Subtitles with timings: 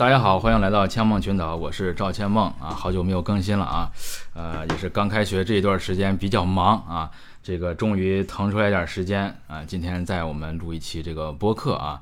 [0.00, 3.92] 大家好，欢迎来到千梦群岛，我是赵千梦啊，好久没有更新了啊，
[4.32, 7.10] 呃，也是刚开学这一段时间比较忙啊，
[7.42, 12.00] 这个终于腾出来点时间啊，今天在我们录一期这个播客啊，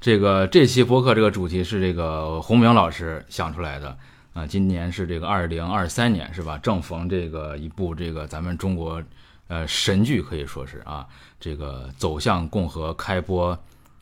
[0.00, 3.96] 这个这期播客这个主题是这个洪明老师想出来的
[4.34, 6.58] 啊，今年是这个二零二三年是吧？
[6.58, 9.00] 正逢这个一部这个咱们中国
[9.46, 11.06] 呃神剧可以说是啊，
[11.38, 13.56] 这个走向共和开播。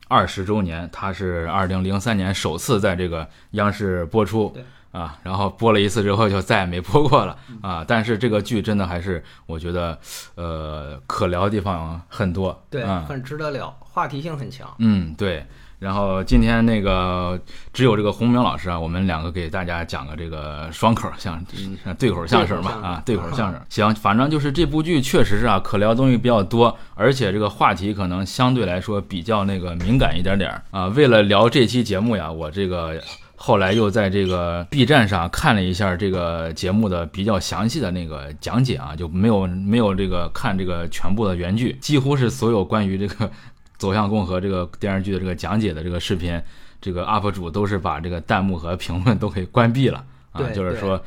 [0.07, 4.55] 二十周年，它是二零零三年首次在这个央视播出
[4.91, 7.83] 啊，然后播了一次之后就再也没播过了啊。
[7.87, 9.99] 但是这个剧真的还是我觉得，
[10.35, 14.73] 呃，可聊的地方很多，对，嗯很值得聊，话题性很强。
[14.79, 15.45] 嗯，对。
[15.79, 17.39] 然后今天那个
[17.73, 23.61] 只有这个洪明老师啊，我们两个给大家讲个这个双口相声对口相声吧啊，对口相声。
[23.69, 30.87] 行，反正就是这部剧确实是啊，可聊东西比较多，而且这个话题可能相对来说比较那个敏感一点点儿啊。
[30.87, 33.01] 为了聊这期节目呀，我这个。
[33.37, 43.29] 后来又在这个 B 站上看了一下这个节目的比较详细的那个讲解啊，就没有没有这个看这个全部的原剧，几乎是所有关于这个
[43.77, 46.41] 走向共和这个电视剧的这个讲解的这个视频，
[46.81, 51.01] 这个 UP 主都是把这个弹幕和评论都给关闭了啊，就是说，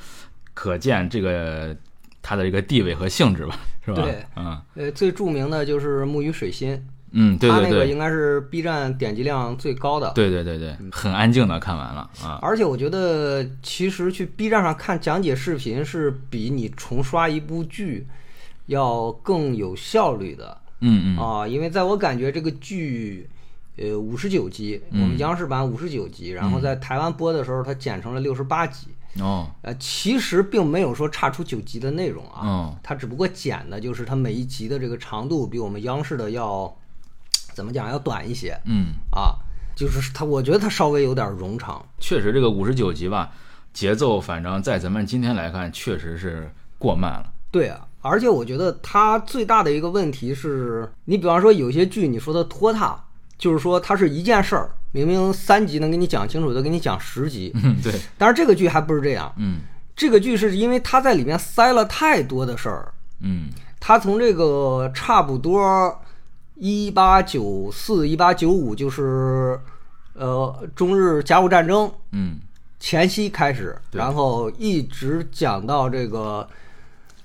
[0.54, 1.76] 可见这个
[2.20, 4.02] 它的这个地位和性质吧，是吧？
[4.02, 4.24] 对。
[4.36, 10.12] 嗯呃，最著名的就是木鱼水心，嗯，对他对他，那个应该是 B 站点击量最高的。
[10.14, 18.06] 对对对对，很安静的看完了啊，而且我觉得，其实去 B 站上看讲解视频是比你重刷一部剧
[18.66, 23.28] 要更有效率的嗯嗯啊，因为在我感觉这个剧。
[23.80, 28.88] 呃，五十九集，我们央视版五十九集，然后在台湾播的时候，它剪成了六十八集。
[29.20, 36.76] 哦呃，其实并没有说差出九集的内容啊，哦它只不过剪的就是它每一集的这个长度比我们央视的要
[37.54, 38.94] 怎么讲要短一些嗯。
[39.12, 39.38] 啊，
[39.76, 41.80] 就是它，我觉得它稍微有点冗长。
[42.00, 43.30] 确实，这个五十九集吧，
[43.72, 47.32] 节奏反正在咱们今天来看，确实是过慢了。
[47.52, 52.96] 对啊，而且我觉得它最大的一个问题是，你比方说有些剧，你说它拖沓，
[53.36, 59.60] 就是说它是一件事儿，明明三集能给你讲清楚，都给你讲十集，嗯，对，但是这个剧还不是这样，嗯。
[59.96, 63.48] 这个剧是因为它在里面塞了太多的事儿，嗯。
[63.80, 66.00] 它从这个差不多
[66.54, 69.58] 一八九四、一八九五，就是
[70.14, 72.38] 呃中日甲午战争嗯，
[72.78, 73.98] 前夕开始，对。
[73.98, 76.48] 然后一直讲到这个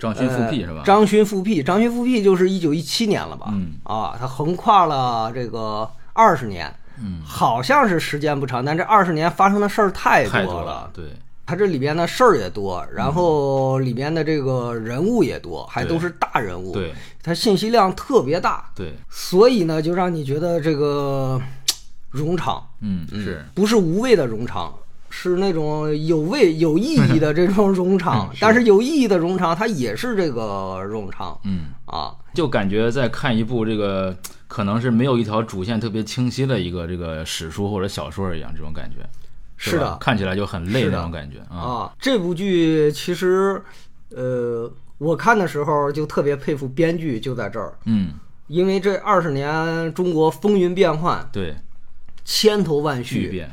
[0.04, 0.82] 张勋复辟呃是吧？
[0.84, 3.48] 张勋复辟，张勋复辟就是一九一七年了吧？
[3.52, 3.74] 嗯。
[3.84, 6.72] 啊，他横跨了这个二十年，
[7.02, 11.04] 嗯，好像是时间不长，但这二十年发生的事儿太太多了，对，
[11.46, 16.92] 它这里边的事儿也多，然后里边的这个人物也多，还都是大人物，对。
[17.22, 21.40] 它信息量特别大，对，所以呢，就让你觉得这个
[22.12, 23.06] 冗长，嗯。
[23.10, 24.74] 是，不是无谓的冗长，
[25.16, 28.28] 是那种有味有意义的这种冗长。
[28.40, 30.42] 但是有意义的冗长，它也是这个
[30.90, 32.12] 冗长嗯，啊。
[32.34, 34.16] 就感觉在看一部这个
[34.48, 38.96] 可能是没有一条主线特别清晰的一个这个史书或者小说一样，这种感觉。
[39.56, 39.96] 是的。
[40.00, 40.90] 看起来就很累的。
[40.90, 41.56] 那种感觉啊。
[41.56, 43.62] 啊，这部剧其实，
[44.10, 48.14] 呃，我看的时候就特别佩服编剧，就在这儿，嗯，
[48.48, 51.54] 因为这二十年中国风云变幻，对，
[52.24, 53.48] 千头万绪，巨变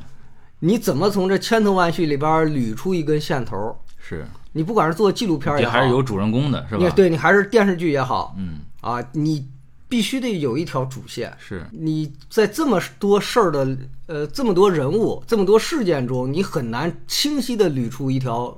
[0.61, 3.75] 你怎么从这千头万绪里边捋出一根线头？
[3.99, 6.83] 是，你不管是做纪录片也好，也还是有主人公的，是吧？
[6.83, 9.47] 你对你还是电视剧也好嗯，啊，你
[9.89, 11.35] 必须得有一条主线。
[11.39, 18.55] 是，你在这么多事儿的呃这么多人物、这么多事件中，你很难清晰的捋出一条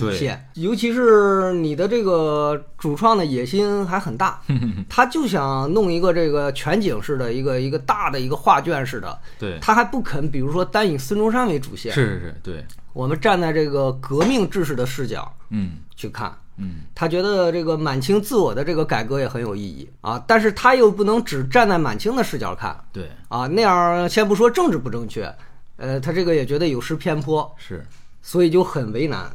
[0.00, 4.40] 主线，尤其是你的这个主创的野心还很大，
[4.88, 15.78] 他就想弄一个这个全景式的一个一个大的一个画卷式的，对，他还不肯，比如说单以孙中山为主线，是是是，对，我们站在这个革命志士的视角嗯。
[15.96, 16.36] 去看。
[16.56, 25.32] 嗯，他觉得这个满清自我的这个改革也很有意义啊，但是他又不能只站在满清的视角看对，啊，那样先不说政治不正确，
[25.76, 27.84] 呃，他这个也觉得有失偏颇，是，
[28.22, 29.30] 所以就很为难。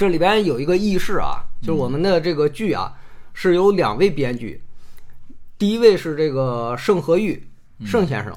[0.00, 2.90] 这里边有一个轶事啊，就是我们的这个剧啊
[3.34, 4.62] 是有两位编剧，
[5.58, 7.46] 第一位是这个盛和玉
[7.84, 8.32] 盛先生，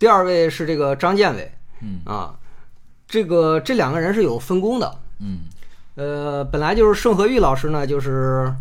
[0.00, 2.00] 第二位是这个张建伟嗯。
[2.04, 2.34] 啊，
[3.06, 5.42] 这个这两个人是有分工的，嗯。
[5.94, 8.52] 呃，本来就是盛和玉老师呢，就是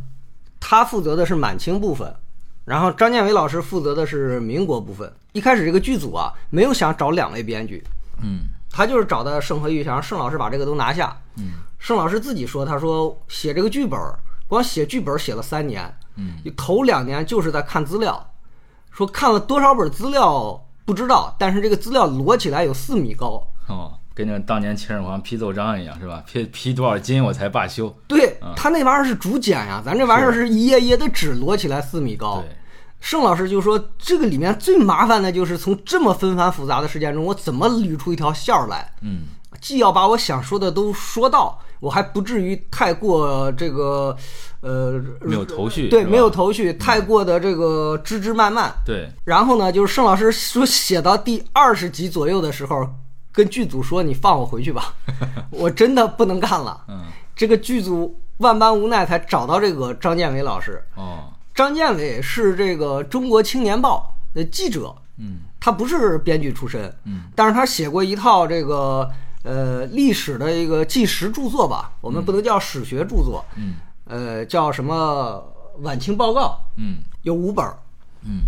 [0.59, 2.15] 他负责的是满清部分，
[2.63, 5.11] 然后张建伟老师负责的是民国部分。
[5.31, 7.83] 一开始这个剧组啊，没有想找两位编剧，
[8.21, 8.41] 嗯。
[8.69, 11.17] 他就是找的盛和玉，想让盛老师把这个都拿下。
[11.37, 11.53] 嗯
[11.85, 13.99] 盛老师自己说，他说写这个剧本，
[14.47, 18.27] 光写剧本写了三年，嗯头两年就是在看资料，
[18.89, 23.39] 说看了多少本资料不知道，但是这个资料摞起来有四米高。
[23.67, 26.23] 哦，跟那当年秦始皇批奏章一样，是吧？
[26.25, 27.95] 批批多少斤我才罢休？
[28.07, 32.41] 对他那玩意儿是竹简呀，咱这玩意儿是一页页的纸摞起来四米高。
[32.41, 32.57] 对，
[32.99, 38.91] 盛老师就说，这个里面最麻烦的就是从这么纷繁复杂的事件中，我怎么捋出一条线儿来？
[39.01, 39.25] 嗯，
[39.61, 44.17] 既要把我想说的都说到，我还不至于太过这个，
[44.61, 48.73] 呃，没有头绪，对，没有头绪，太过的这个枝枝蔓蔓。
[48.83, 52.89] 对，然后呢，就是盛老师说写到第二十集左右的时候，
[53.31, 54.95] 跟剧组说：“你放我回去吧，
[55.51, 57.03] 我真的不能干了。”嗯，
[57.35, 60.83] 这个剧组万般无奈才找到这个张建伟老师。
[60.95, 69.09] 哦，张建伟是这个《中国青年报》的记者，嗯他不是编剧出身，嗯，但是他写过一套这个
[69.45, 73.75] 呃历史的一个纪实著作吧，我们不能叫史学著作，嗯
[74.05, 75.41] 呃，叫什么
[75.81, 76.41] 《晚清报告》，
[76.77, 77.77] 嗯有五本儿。
[78.23, 78.41] 嗯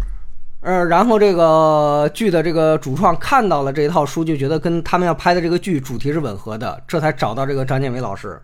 [0.61, 8.41] 呃，然后这个剧的这个主创看到了这一套书，就觉得跟他们要拍的这个剧主题是吻合的，这才找到这个张建伟老师，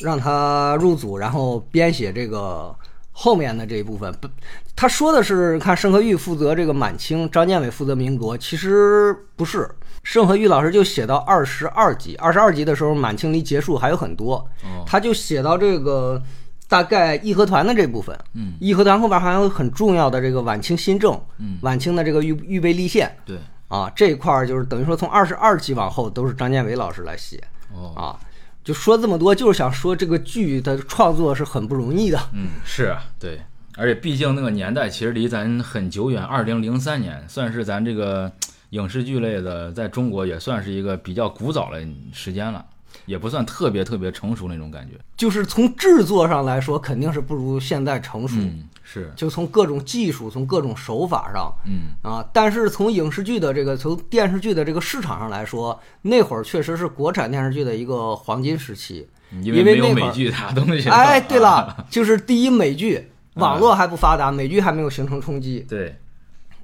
[0.00, 2.74] 让他入组，然后编写这个
[3.12, 4.12] 后面的这一部分。
[4.20, 4.28] 不，
[4.74, 9.70] 他说的是看盛和玉负责这个满清，张建伟负责民国，其实不是。
[10.02, 16.20] 盛和玉老师就写到二十二集，二十二集的时候，满清离结束还有很多，哦，他就写到这个
[16.68, 18.18] 大概义和团的这部分。
[18.34, 18.54] 嗯。
[18.60, 23.14] 义和团后边还有很重要的这个晚清新政，嗯，晚清的这个预预备立宪。
[23.24, 23.38] 对，
[23.68, 27.42] 啊，这一块儿就是等于说从二十二集往后都是张建伟老师来写。
[27.72, 28.18] 哦，啊。
[28.64, 32.20] 就说这么多，就是想说这个剧的创作是很不容易的。
[32.32, 33.42] 嗯，是啊，对，
[33.76, 38.30] 而且毕竟那个年代其实离咱很久远，二零零三年算是咱这个
[38.72, 42.64] 影视剧类的，在中国也算是一个比较古早的时间了，
[43.06, 44.94] 也不算特别特别成熟那种感觉。
[45.16, 48.36] 就是从制作上来说，肯定是不如现在成熟。
[48.38, 59.08] 嗯，是，就从各种技术，从各种手法上嗯啊，但是从影视剧的这个，从电视剧的这个市场上来说，那会儿确实是国产电视剧的一个黄金时期。
[59.42, 60.88] 因为没有因为那会儿美剧啥东西。
[60.90, 65.64] 哎，对啊，了， 就是第一美剧，网络还不发达，美剧还没有形成冲击。
[65.66, 65.96] 对，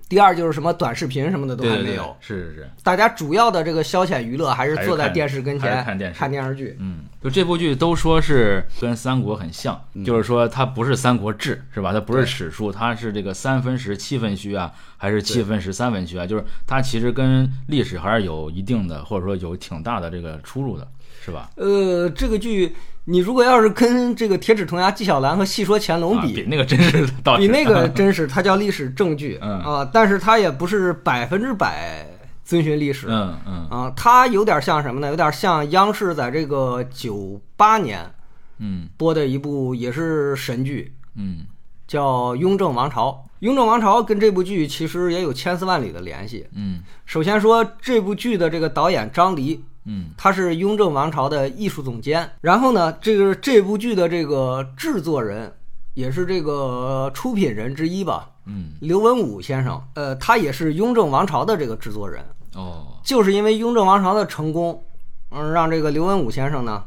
[0.09, 6.19] 第二就是什么短视频什么的都对对对还没有，，是是是，大家主要的这个消遣娱乐还是坐在电视跟前看电视。
[6.19, 6.77] 看电视剧。
[6.81, 10.05] 嗯，就这部剧都说是跟三国很像，嗯。
[10.05, 11.93] 就是说它不是三国志是吧？
[11.93, 16.27] 它不是史书，它是这个三分实七分虚啊，还是七分实三分虚啊？
[16.27, 20.89] 就是它其实跟历史还是有一定的，或者说有挺大的这个出入的，
[21.25, 21.51] 是吧？
[21.57, 22.75] 呃，这个剧
[23.05, 32.07] 你如果要是跟这个《铁齿铜牙纪晓岚》和《戏说乾隆》啊比，比那个真是到比那个真是，它叫历史正剧，嗯啊，但是它也不是百分之百
[32.45, 35.09] 遵循历史，嗯嗯啊，它有点像什么呢？
[35.09, 38.11] 有点像央视在这个九八年
[38.59, 41.47] 嗯播的一部也是神剧，嗯
[41.87, 43.11] 叫《雍正王朝》。
[43.41, 46.47] 《雍正王朝》跟这部剧其实也有千丝万缕的联系。
[46.55, 50.11] 嗯首先说这部剧的这个导演张黎，嗯。
[50.17, 52.31] 他是《雍正王朝》的艺术总监。
[52.41, 55.53] 然后呢，这个这部剧的这个制作人
[55.95, 58.75] 也是这个出品人之一吧，嗯。
[58.81, 59.83] 刘文武先生。
[59.95, 62.25] 呃，他也是《雍正王朝》的这个制作人。
[62.55, 62.99] 哦。
[63.03, 64.85] 就是因为《雍正王朝》的成功，
[65.31, 66.85] 嗯，让这个刘文武先生呢，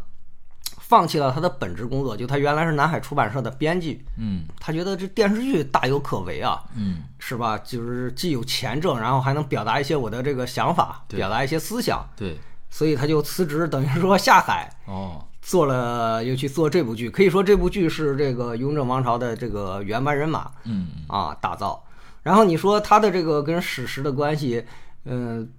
[0.77, 4.43] 放弃了他的本职工作，就他原来是南海出版社的编辑，嗯。
[4.59, 7.03] 他觉得这电视剧大有可为啊，嗯。
[7.17, 7.57] 是吧？
[7.59, 12.37] 就是既有钱挣，然后还能表达一些我的这个想法，表达一些思想，对
[12.71, 17.09] 所以他就辞职，等于说下海哦做了，又去做这部剧。
[17.09, 21.83] 可以说这部剧是这个《雍正王朝》的这个原班人马嗯啊打造。
[22.23, 24.63] 然后你说他的这个跟史实的关系，
[25.05, 25.51] 嗯、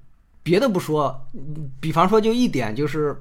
[0.42, 3.20] 别的不说，嗯比方说就一点就是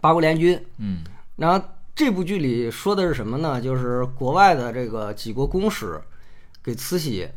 [0.00, 1.04] 八国联军，嗯
[1.36, 1.64] 然后
[1.94, 3.60] 这部剧里说的是什么呢？
[3.60, 6.00] 就是国外的这个几国公使
[6.64, 7.28] 给慈禧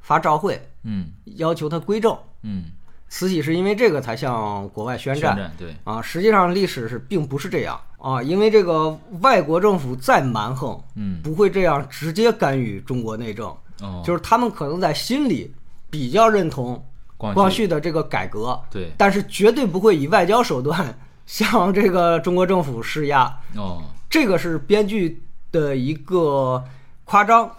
[0.00, 2.18] 发照会，嗯要求他归政。
[2.42, 2.64] 嗯
[3.08, 5.76] 慈禧是因为这个才向国外宣宣战战对。
[5.84, 7.80] 啊，实际上历史是并不是这样。
[7.98, 11.20] 啊，因为这个外国政府再蛮横，嗯。
[11.22, 13.46] 不会这样直接干预中国内政，
[13.80, 14.02] 哦。
[14.04, 15.54] 就是他们可能在心里
[15.88, 16.84] 比较认同
[17.16, 18.92] 光光绪的这个改革，对。
[18.96, 20.96] 但是绝对不会以外交手段
[21.26, 23.24] 向这个中国政府施压。
[23.54, 23.82] 哦。
[24.10, 26.62] 这个是编剧的一个
[27.04, 27.50] 夸张，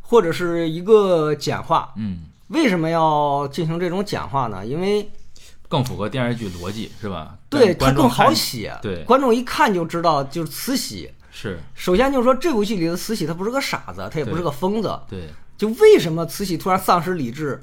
[0.00, 1.92] 或者是一个简化。
[1.96, 4.64] 嗯为什么要进行这种简化呢？
[4.64, 5.10] 因为
[5.68, 7.36] 更符合电视剧逻辑是吧？
[7.48, 11.10] 对它更好写，对观众一看就知道就是慈禧。
[11.30, 15.00] 是首先就是说，这部戏里的慈禧她不是个傻子，她也不是个疯子。
[15.08, 17.62] 对就为什么慈禧突然丧失理智，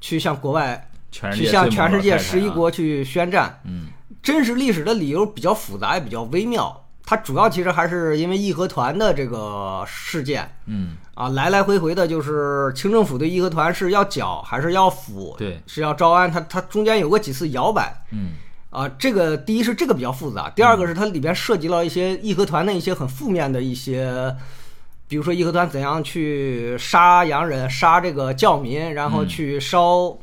[0.00, 3.60] 去向国外、全去向全世界十一国去宣战？
[3.64, 3.88] 嗯
[4.22, 6.85] 真实历史的理由比较复杂，也比较微妙。
[7.06, 10.46] 它主要其实还是因为义和团的这个事件。
[10.66, 10.98] 嗯。
[11.14, 15.58] 啊，来来回回的，就是清政府对义和团是要剿还是要抚，对。
[15.66, 17.96] 是要招安，它它中间有过几次摇摆。
[18.10, 18.32] 嗯。
[18.68, 24.36] 啊，这个第一是这个比较复杂，第二个是它里边涉及到一些义和团的一些很负面的一些，
[25.08, 29.28] 比如说义和团怎样去杀洋人、杀这个教民，然后嗯。
[29.28, 30.14] 去烧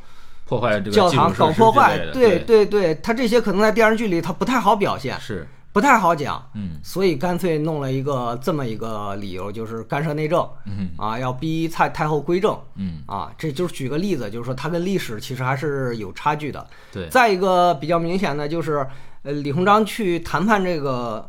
[0.46, 13.34] 破坏这个教堂、搞破坏对对，对对，它这些可能在电视剧里它不太好表现，是，不太好讲，嗯所以干脆弄了一个这么一个理由，就是干涉内政嗯啊，要逼蔡太后归政嗯，啊。
[13.40, 16.66] 这就是举个例子，就是说它跟历史其实还是有差距的。
[16.92, 18.86] 对，再一个比较明显的就是，
[19.24, 21.28] 呃，李鸿章去谈判这个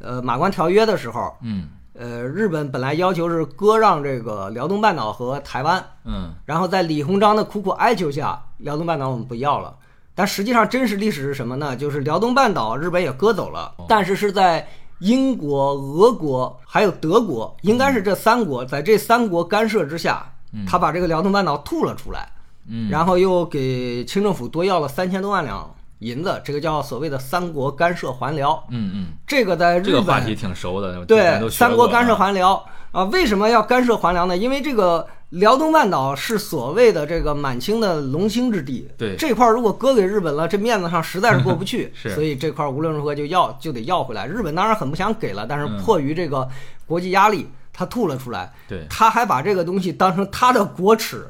[0.00, 9.74] 呃马关条约的时候，嗯呃，日本本来要求是割让这个辽东半岛和台湾，嗯然后在李鸿章的苦苦哀求下，辽东半岛我们不要了。
[10.14, 11.74] 但实际上，真实历史是什么呢？
[11.74, 20.32] 就是辽东半岛日本也割走了，但是是在英国、俄国还有德国，应该是这三国，在这三国干涉之下，
[20.66, 22.30] 他把这个辽东半岛吐了出来，
[22.68, 28.62] 嗯，然后又给清政府多要了三千多万两银子，这个叫所谓的三国干涉还辽。
[28.70, 34.36] 嗯嗯，这个在日本这个话题挺熟的，对，三国干涉啊还辽啊，为什么要干涉还辽呢？
[34.36, 44.26] 因为这个辽东半岛是所谓的这个满清的龙兴之地，对这块儿如果割给日本了，这面子上实在是过不去， 是所以这块儿无论如何就要就得要回来。
[44.26, 46.46] 日本当然很不想给了，但是嗯迫于这个
[46.86, 51.26] 国际压力，他吐了出来，对，他还把这个东西当成他的国耻，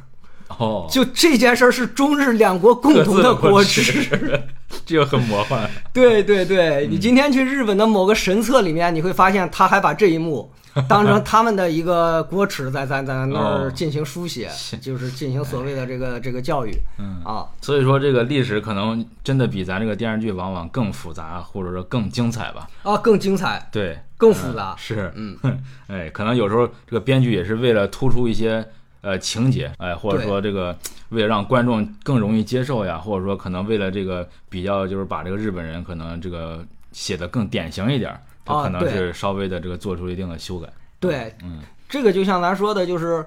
[0.58, 3.82] 哦，就这件事儿是中日两国共同的国耻。
[3.82, 4.42] 耻。
[4.86, 10.50] 这就很魔幻，对对对，你今天去日本的某个神册里面，你会发现他还把这一幕
[10.88, 13.60] 当成他们的一个国耻，在在在那哦。
[13.64, 16.72] 儿进行书写，就是进行所谓的这个这个教育。
[16.98, 17.20] 嗯。
[17.22, 17.46] 啊。
[17.60, 22.66] 所以说，这个历史可能真的比咱这个电视剧往往更复杂，或者说更精彩吧。
[22.82, 24.74] 啊，更精彩，对，更复杂。
[24.74, 24.78] 嗯。
[24.78, 25.36] 是，嗯，
[25.88, 28.66] 哎，可能有时候这个编剧也是为了突出一些
[29.02, 30.76] 呃情节，哎，或者说这个
[31.10, 40.68] 为了让观众更容易接受呀，或者说可能为了这个比较，就是把这个日本人可能这个写的更典型一点儿，他可能是稍微的这个做出一定的修改。
[40.98, 43.26] 对，嗯，这个就像咱说的，就是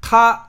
[0.00, 0.40] 他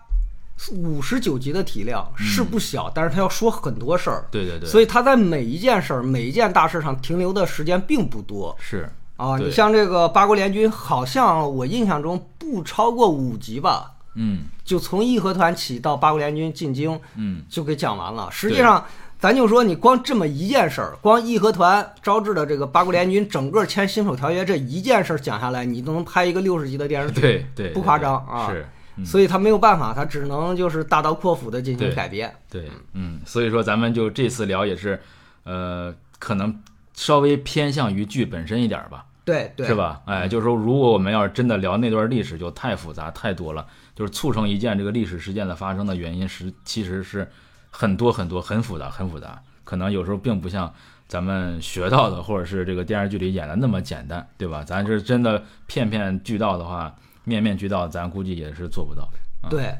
[0.73, 8.55] 五十九集的体量嗯是不小，但是他要说很多事儿，对对对，所以他在每一件事儿、每一件大事上停留的时间并不多。
[8.59, 18.29] 是，啊，你像这个八国联军，好像我印象中不超过五集吧，嗯就从义和团起到八国联军进京嗯，就给讲完了。
[18.31, 18.85] 实际上，
[19.19, 27.21] 咱就说你光这么一件事儿，光义和团招致的这个八国联军整个签辛丑条约这一件事儿讲下来，你都能拍一个六十集的电视剧。
[27.21, 28.61] 对对，不夸张啊是。
[28.61, 28.69] 嗯
[29.05, 32.29] 所以他没有办法，他只能就是大刀阔斧的进行改编。
[32.49, 35.01] 对，嗯，所以说咱们就这次聊也是，
[35.45, 36.53] 呃，可能
[36.93, 39.75] 稍微偏向于剧本身一点儿吧，对对，是？
[39.75, 40.01] 吧？
[40.05, 47.29] 哎，就是说，如果我们要是真的聊那段历史，就太复杂太多了，就是促成一件这个历史事件的发生的原因是其实是
[47.69, 50.73] 很多很多，很复杂很复杂，可能有时候并不像
[51.07, 54.63] 咱们学到的或者是这个电视剧里演的那么简单，对吧？
[54.63, 59.07] 咱是真的片片俱到的话，面面俱到，咱估计也是做不到。
[59.43, 59.73] 嗯对，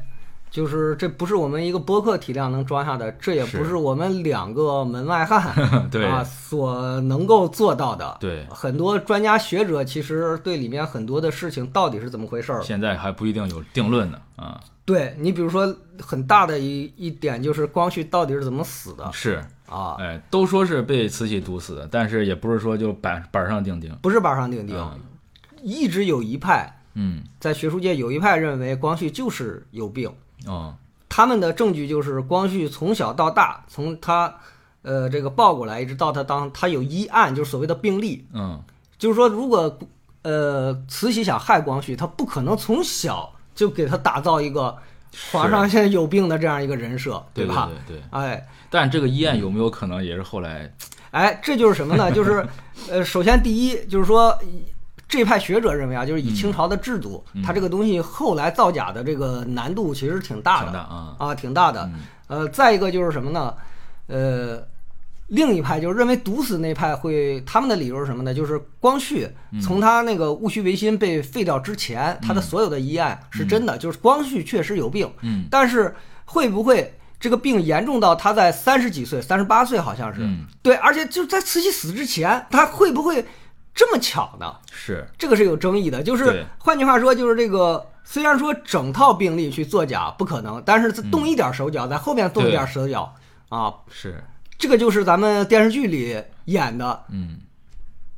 [0.50, 5.54] 就是这不是我们一个播客体量能装下的，这也不是是我们两个门外汉
[5.90, 8.16] 对啊所能够做到的。
[8.18, 14.18] 对，很多专家学者其实对里面很多的事情到底是怎么回事儿，现在还不一定有定论呢。
[14.34, 19.94] 啊，对你比如说很大的一一点就是光绪到底是怎么死的是，啊？
[20.00, 23.96] 哎，都说是被慈禧毒死的，但是也不是说就板板上钉钉。
[24.02, 24.98] 不是板上钉钉，嗯
[25.62, 30.10] 一直有一派嗯，在学术界有一派认为光绪就是有病。
[30.46, 30.74] 哦，
[31.08, 34.34] 他们的证据就是光绪从小到大，从他
[34.82, 38.62] 呃这个抱过来，一直到他当他有医案，就是所谓的病例，嗯，
[38.98, 39.78] 就是说如果
[40.22, 44.76] 呃慈禧想害光绪，他不可能从小就给他打造一个
[45.32, 47.68] 皇上现在有病的这样一个人设，对吧？
[47.86, 48.02] 对对。
[48.10, 50.72] 哎但这个医案有没有可能也是后来？
[51.10, 52.10] 哎，这就是什么呢？
[52.12, 52.46] 就是
[52.88, 54.36] 呃，首先第一就是说。
[55.10, 57.42] 这派学者认为啊，就是以清朝的制度，嗯。
[57.42, 61.16] 它这个东西后来造假的这个难度其实挺大的，啊。
[61.18, 61.90] 啊，挺大的。
[61.92, 62.00] 嗯。
[62.28, 63.52] 呃，再一个就是什么呢？
[64.06, 64.64] 呃，
[65.26, 68.32] 另一派就是认为毒死那派会，他们的理由是什么呢？
[68.32, 69.60] 就是光绪嗯。
[69.60, 75.44] 从他那个戊戌维新被废掉之前，他的所有的医案是真的，就是光绪确实有病，嗯。
[75.50, 75.92] 但是
[76.24, 83.26] 会不会这个病严重到他在三十几岁，三十八岁好像是，嗯，对，而且就在慈禧死之前，他会不会
[83.74, 84.54] 这么巧呢？
[84.72, 93.14] 是，这个是有争议的，就是换句话说，就是这个虽然说整套病例去作假不可能，但是动一点手脚，在后面动一点手脚
[93.48, 94.22] 啊，是，
[94.58, 97.38] 这个就是咱们电视剧里演的，嗯。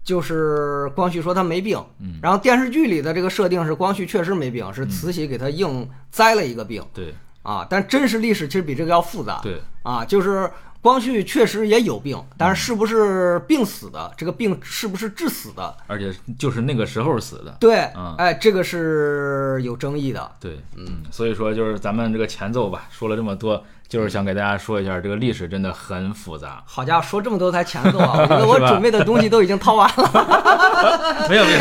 [0.05, 7.15] 就是光绪说他没病，嗯，然后电视剧里的这个设定是光绪确实没病，是慈禧给他硬栽了一个病对。
[7.43, 10.51] 啊，但真实历史其实比这个要复杂，对，啊，就是
[10.83, 17.57] 光绪确实也有病，但是是不是病死的，这个病是不是致死的，而且就是那个时候死的。
[17.61, 20.29] 对，嗯哎，这个是有争议的。
[20.41, 26.61] 对，嗯，所以说就是咱们这个前奏吧，说了这么多，就是想给大家说一下，这个历史真的很复杂。
[26.67, 28.19] 好家伙，说这么多才前奏啊！
[28.19, 31.27] 我觉得我准备的东西都已经掏完了。
[31.31, 31.59] 没有没有，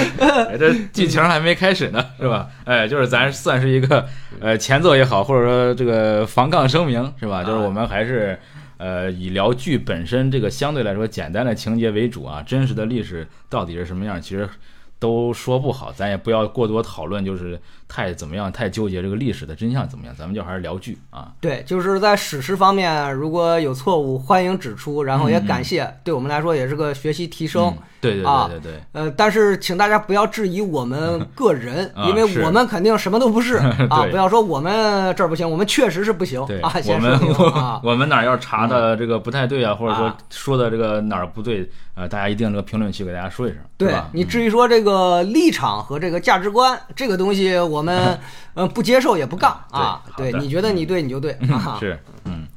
[0.49, 2.47] 哎这剧情还没开始呢， 是吧？
[2.65, 4.03] 哎，就是咱算是一个
[4.39, 7.43] 呃前奏也好，或者说这个防杠声明，是吧？
[7.43, 8.39] 就是我们还是
[8.81, 14.49] 呃以聊剧本身这个相对来说简单的情节为主啊，真实的历史到底是什么样，其实
[15.01, 21.31] 都说不好，咱也不要过多讨论，就是太怎么样，太纠结这个历史的真相怎么样，咱们就还是聊剧啊。
[21.41, 27.65] 对，就是在史实方面，如果有错误，欢迎指出，然后也感谢，对我们来说也是个学习提升。
[27.69, 28.81] 嗯对对啊对对对。
[28.93, 33.57] 呃，但是请大家不要质疑我们个人，啊 因为我们肯定什么都不是
[33.91, 34.07] 啊！
[34.09, 36.73] 不要说我们这儿不行，我们确实是不行，啊！
[36.73, 37.13] 我先们
[37.53, 44.09] 啊， 我们哪儿要查的这个不太对啊，或者说啊说的这个哪儿不对，呃，大家一定这个评论区给大家说一声，对吧？
[44.13, 48.17] 你至于说这个立场和这个价值观这个东西，我们
[48.55, 50.01] 呃不接受也不杠啊。
[50.15, 51.77] 对，你觉得你对你就对啊。
[51.79, 52.47] 是，嗯，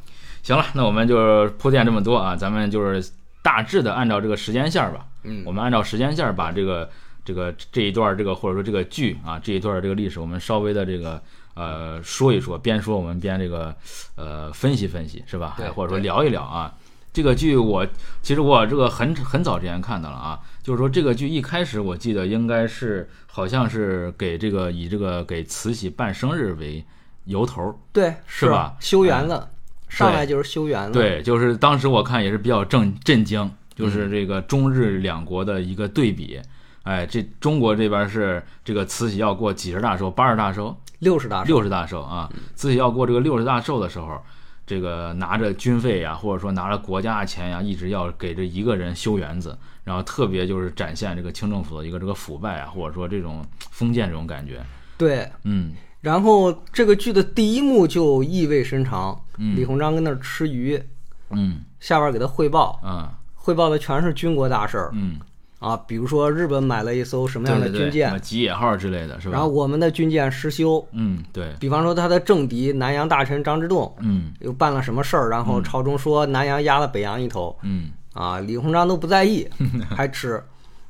[0.43, 3.05] 行了，那我们就铺垫这么多啊，咱们就是
[3.43, 6.89] 大致的按照这个时间线儿吧，嗯我们按照时间线儿把这个
[7.25, 11.21] 这个这一段儿这个或者说这个剧啊这一段儿这个历史，我们稍微的这个
[11.55, 13.75] 呃说一说，边说我们边这个
[14.15, 15.55] 呃分析分析，是吧？
[15.57, 16.73] 对或者说聊一聊啊。
[17.15, 17.87] 这个剧我
[18.23, 26.85] 其实我这个很很早之前看到了啊，就是说这个剧一开始我记得应该是好像是给这个以这个给慈禧办生日为
[27.27, 29.47] 由头儿，对，是吧哎修园子，
[29.89, 30.99] 上来就是修园子。
[30.99, 36.41] 对，就是当时我看也是比较震震惊，就是这个中日两国的一个对比。
[36.83, 41.47] 哎，这中国这边是这个慈禧要过几十大寿、八十大寿、六十大寿。
[41.47, 44.21] 六十大寿啊，慈禧要过这个六十大寿的时候，
[44.67, 54.65] 这个拿着军费呀，或者说拿着国家的钱呀，一直要给这一个人修园子，然后特别就是展现这个清政府的一个这个腐败啊，或者说这种封建这种感觉。
[54.97, 55.73] 对，嗯。
[56.01, 60.83] 然后这个剧的第一幕就意味深长，嗯李鸿章跟那儿吃鱼，
[61.31, 61.63] 嗯。
[61.81, 63.09] 下边给他汇报，嗯。
[63.35, 64.91] 汇报的全是军国大事儿。
[64.95, 65.19] 嗯，
[65.65, 69.33] 啊，比如说日本买了一艘什么样的对对对，军舰，吉野号之类的是吧？
[69.33, 77.91] 然后我们的军舰失修，嗯对，比方说他的政敌南洋大臣张之洞嗯又办了什么事儿，然后朝中说南洋压了北洋一头嗯。
[78.13, 79.45] 啊，李鸿章都不在意，
[79.91, 80.41] 还吃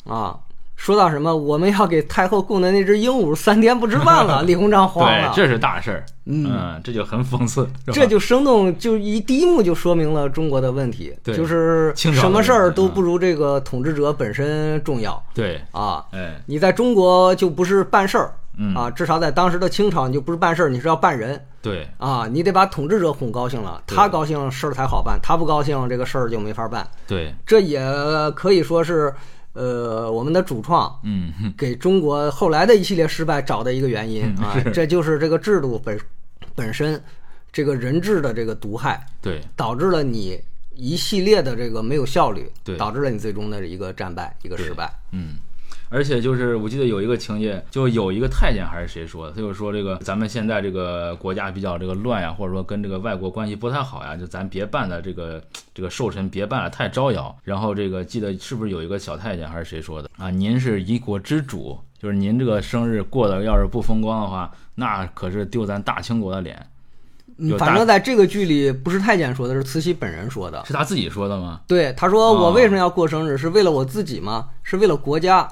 [0.04, 0.38] 啊。
[0.76, 16.04] 说到什么，我们要给太后供的那只鹦鹉三天不吃饭了，李鸿章 慌了，，对这是大事儿，嗯这就很讽刺，这就生动，就一第一幕就说明了中国的问题，就是什么事儿都不如这个统治者本身重要对，啊。
[16.12, 22.28] 哎，你在中国就不是办事儿嗯啊，至少在当时的清朝，你就不是办事儿，你是要办人对，啊。
[22.30, 26.86] 你得把统治者哄高兴了，他高兴事儿才好办，他不高兴这个事儿就没法办。
[27.06, 27.80] 对，这也
[28.36, 29.12] 可以说是
[29.54, 35.98] 呃我们的主创嗯，哼给中国后来的一系列失败找的一个原因嗯啊，这就是这个制度本
[36.54, 37.02] 本身
[37.50, 39.06] 这个人质的这个毒害。
[39.22, 40.38] 对，导致了你
[40.74, 44.92] 一系列的这个没有效率，对导致了你最终的一个战败，一个失败。
[45.12, 45.36] 嗯。
[45.94, 55.40] 而且就是我记得有一个情节，就有一个太监还是谁说的，他就说这个咱们现在这个国家比较这个乱呀，或者说跟这个外国关系不太好呀，就咱别办的这个
[55.72, 57.34] 这个寿辰别办了，太招摇。
[57.44, 60.30] 然后这个记得是不是有一个小太监还是谁说的啊？
[60.30, 66.60] 您是一国之主，就是您这个生日过得要是不风光的话，那可是丢咱大清国的脸。
[67.36, 70.64] 嗯反正在这个剧里，不是太监说的，是慈禧本人说的。
[70.66, 71.60] 是他自己说的吗？
[71.68, 73.38] 对，他说哦我为什么要过生日？
[73.38, 74.48] 是为了我自己吗？
[74.64, 75.48] 是为了国家。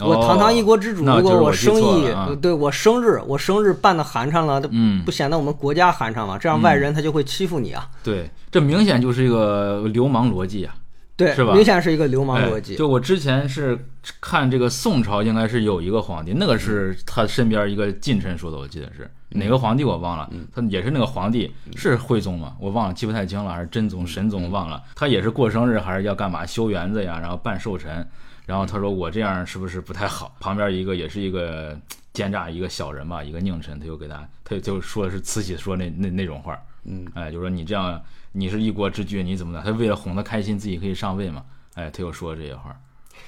[0.00, 5.04] 我哦堂堂一国之主，如果我生意，对我生日，我生日办的寒碜了，嗯。
[5.04, 6.36] 不显得我们国家寒碜吗？
[6.38, 7.88] 这样外人他就会欺负你啊。
[8.02, 10.74] 对，这明显就是一个流氓逻辑啊，
[11.16, 12.74] 对，是吧明显是一个流氓哎逻辑。
[12.76, 13.78] 就我之前是
[14.20, 28.08] 看这个宋朝，应该是有一个皇帝，那个是他身边一个近臣说的，我记得是哪个皇帝我忘了，他也是那个皇帝是徽宗嘛，我忘了记不太清了，还是真宗、神宗忘了，他也是过生日还是要干嘛修园子呀，然后办寿辰，
[28.46, 30.34] 然后他说我这样是不是不太好？
[30.38, 31.78] 旁边一个也是一个
[32.12, 38.00] 奸诈一个小人吧，一个佞臣，他就给他，他就说的是慈禧说那那那种话，嗯，哎，就说你这样
[38.32, 39.62] 你是一国之君，你怎么的？
[39.64, 41.42] 他为了哄他开心，自己可以上位嘛，
[41.74, 42.76] 哎，他又说这些话，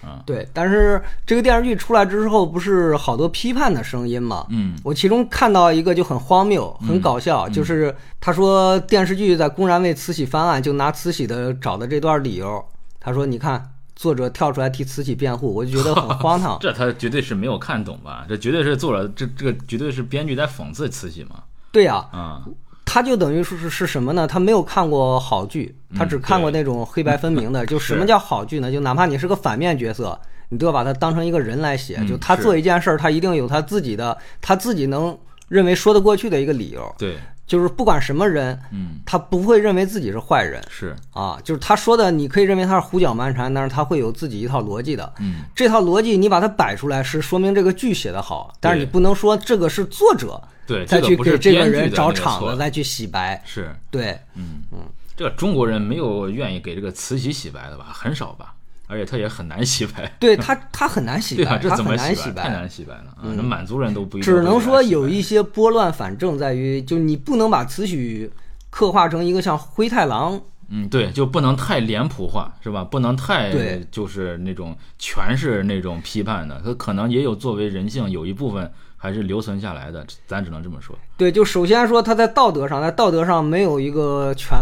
[0.05, 0.23] 嗯。
[0.27, 4.47] 对，但是这个电视剧出来之后，不是好多批判的声音嘛？
[4.51, 4.77] 嗯。
[4.85, 12.63] 我其中看到一个就很荒谬、很搞笑，就是他说电视剧在公然为慈禧翻案，就拿慈禧的找的这段理由，
[13.01, 16.57] 他说你看作者跳出来替慈禧辩护，我就觉得很 荒唐。
[16.61, 18.25] 这他绝对是没有看懂吧？
[18.29, 21.43] 这绝对是作者，这这个绝对是编剧在讽刺慈禧嘛？
[21.73, 22.45] 对呀、啊、
[22.85, 24.27] 他就等于说是是什么呢？
[24.27, 27.65] 他没有看过好剧，他只看过那种黑白分明的。
[27.67, 28.71] 就什么叫好剧呢？
[28.71, 30.19] 就哪怕你是个反面角色，
[30.51, 31.97] 你都要把他当成一个人来写。
[32.01, 36.95] 嗯就他做一件事儿，他一定有他自己的，他自己能认为说得过去的一个理由。
[36.99, 41.39] 对，就是不管什么人，嗯，他不会认为自己是坏人是，啊。
[41.45, 45.13] 就是他说的，你可以认为他是胡搅蛮缠，但是他会有自己一套逻辑的。
[45.21, 53.41] 嗯，这套逻辑你把它摆出来，是说明这个剧写的好，但是你不能说这个是作者对，再去给这个人找场子再去洗白。
[53.47, 54.79] 是，对，嗯嗯，
[55.17, 57.87] 这个中国人没有愿意给这个慈禧洗白的吧？
[57.93, 58.55] 很少吧？
[58.87, 61.53] 而且他也很难洗白， 对他他很难洗 对吧？
[61.53, 62.43] 白，他这怎么很难洗白？
[62.43, 63.33] 太难洗白了啊！
[63.37, 68.31] 那满族人都不一定只能说有一些拨乱反正，在于就你不能把慈禧
[68.71, 72.83] 刻画成一个像灰太狼嗯，对，就不能太脸谱化，是吧？
[72.83, 80.99] 不能太对就是那种全是那种批判的，他可能也有作为人性有一部分还是留存下来的，咱只能这么说。
[81.17, 84.59] 对，就首先说他在道德上，在道德上没有一个全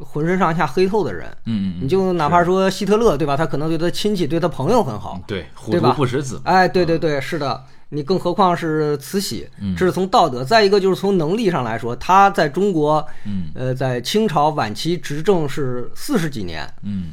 [0.00, 1.26] 浑身上下黑透的人。
[1.44, 3.36] 嗯嗯，你就哪怕说希特勒，对吧？
[3.36, 5.22] 他可能对他亲戚、对他朋友很好嗯，
[5.70, 5.92] 对，吧？
[5.96, 7.62] 不食子，哎，对对对，是的。
[7.88, 9.74] 你更何况是慈禧，嗯。
[9.76, 13.50] 这是从道德，再一个就是从能力上来说，他在中国，嗯。
[13.54, 17.12] 呃，在清朝晚期执政是四十几年，嗯，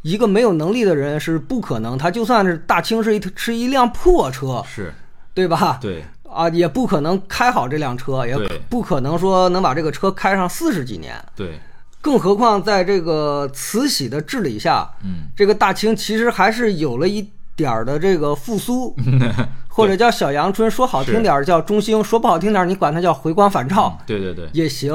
[0.00, 4.92] 一个没有能力的人是不可能，他就算是大清是一是一辆破车，是。
[5.34, 5.78] 对吧？
[5.80, 8.36] 对，啊，也不可能开好这辆车，也
[8.68, 11.58] 不可能说能把这个车开上四十几年，对，
[12.02, 18.94] 更何况在这个慈禧的治理下，嗯，这个大清其实还是有了一点儿的这个复苏，
[19.68, 24.92] 或者叫小阳春，说好听点儿叫中兴，说不好听点儿你管它叫回光返照对对对，也行。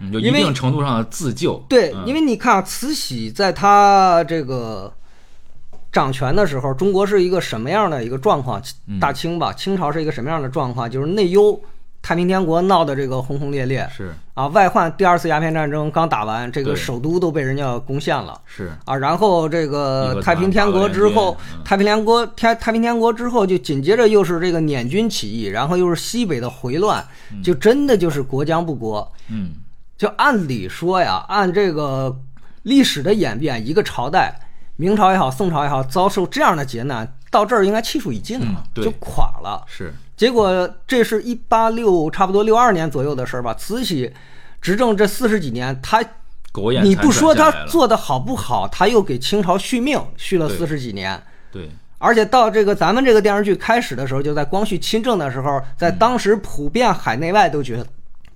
[0.00, 1.54] 嗯，就一定程度上的自救。
[1.68, 4.92] 对，嗯因为你看啊，慈禧在她这个
[5.92, 8.62] 掌权的时候，中国是一个什么样的一个状况？
[8.86, 10.90] 嗯大清吧，清朝是一个什么样的状况？
[10.90, 11.60] 就是内忧，
[12.02, 13.88] 太平天国闹得这个轰轰烈烈。
[13.94, 14.14] 是。
[14.34, 18.40] 啊，外患，第二次鸦片战争刚打完，这个首都都被人家攻陷了。
[18.46, 27.06] 是，啊，然后这个太平天国之后太平天国天太平天国之后，就紧接着又是这个捻军起义，然后又是西北的回乱，
[27.44, 29.12] 就真的就是国将不国。
[29.28, 29.50] 嗯，
[29.98, 32.18] 就按理说呀，按这个
[32.62, 34.34] 历史的演变，一个朝代，
[34.76, 39.62] 明朝也好，宋朝也好，遭受这样的劫难，到这儿应该气数已尽了，嗯就垮了。
[39.66, 43.54] 是，结果这是一八六差不多六二年左右的事儿吧。
[43.54, 44.12] 慈禧
[44.60, 46.04] 执政这四十几年，她
[46.82, 51.18] 你不说他她做的好不好，她又给清朝续命，续了四十几年。
[51.50, 57.86] 对，而且到这个咱们这个电视剧开始的时候，就在光绪亲政的时候，嗯在当时普遍海内外都觉得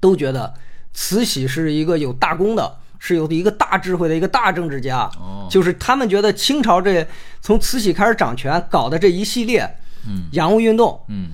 [0.01, 0.55] 都觉得
[0.95, 5.01] 慈禧是一个有大功的，是有一个大智慧的一个大政治家。
[5.21, 7.07] 哦，就是他们觉得清朝这
[7.43, 9.69] 从慈禧开始掌权搞的这一系列
[10.07, 11.33] 嗯洋务运动，嗯，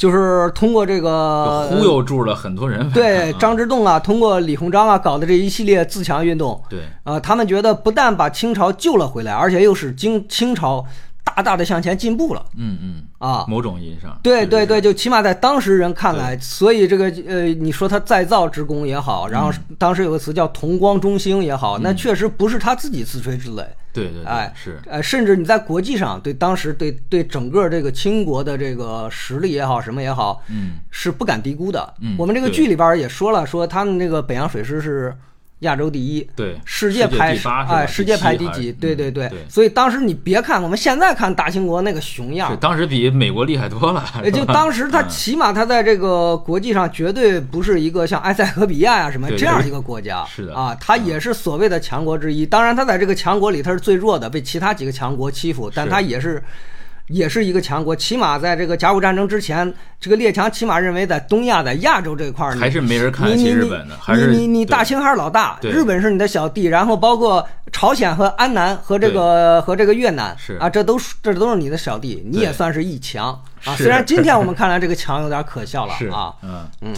[0.00, 2.80] 就是通过这个忽悠住了很多人。
[2.80, 10.82] 呃对啊张之洞啊，通过李鸿章啊搞的这一系列自强运动，对，啊、他们觉得不但把清朝救了回来，而且又使清清朝
[11.36, 12.44] 大大的向前进步了。
[12.56, 13.44] 嗯嗯，啊。
[13.48, 19.76] 某种意义上，对对对，就起码在当时人看来，所以这个呃，你说他再造之功也好，然后嗯。
[19.78, 31.94] 当时有个词叫同光中兴也好，那确实不是他自己自吹自擂，对对对，哎是，呃，甚至你在国际上对当时对对整个这个清国的这个实力也好，什么也好，嗯，是不敢低估的。
[32.00, 35.16] 嗯我们这个剧里边也说了，说他们这个北洋水师是
[35.60, 37.36] 亚洲第一，对，世界排
[37.68, 38.72] 哎，世界排第几？
[38.72, 44.04] 对对对嗯，所以当时你别看我们现在看大清国那个熊样是，当时比美国厉害多了。
[44.24, 52.46] 也就当时他嗯起码他在这个国际上绝对不是一个像埃塞俄比亚呀什么这样一个国家，是的啊，他也是所谓的强国之一。
[52.46, 56.42] 当然，他在这个强国里他是最弱的，被其他几个强国欺负，但他也是。
[57.10, 70.54] 也是一个强国，起码在这个甲午战争之前，这个列强起码认为在东亚、在亚洲这块儿，还是没人看得起日本的，还是你你你大清还是老大，日本是你的小弟，然后包括朝鲜和安南和这个和这个越南是。
[70.54, 73.28] 啊，这都是这都是你的小弟，你也算是一强
[73.64, 73.74] 啊。
[73.76, 76.66] 虽然今天我们看来这个强有点可笑了 是啊，嗯。
[76.82, 76.94] 嗯，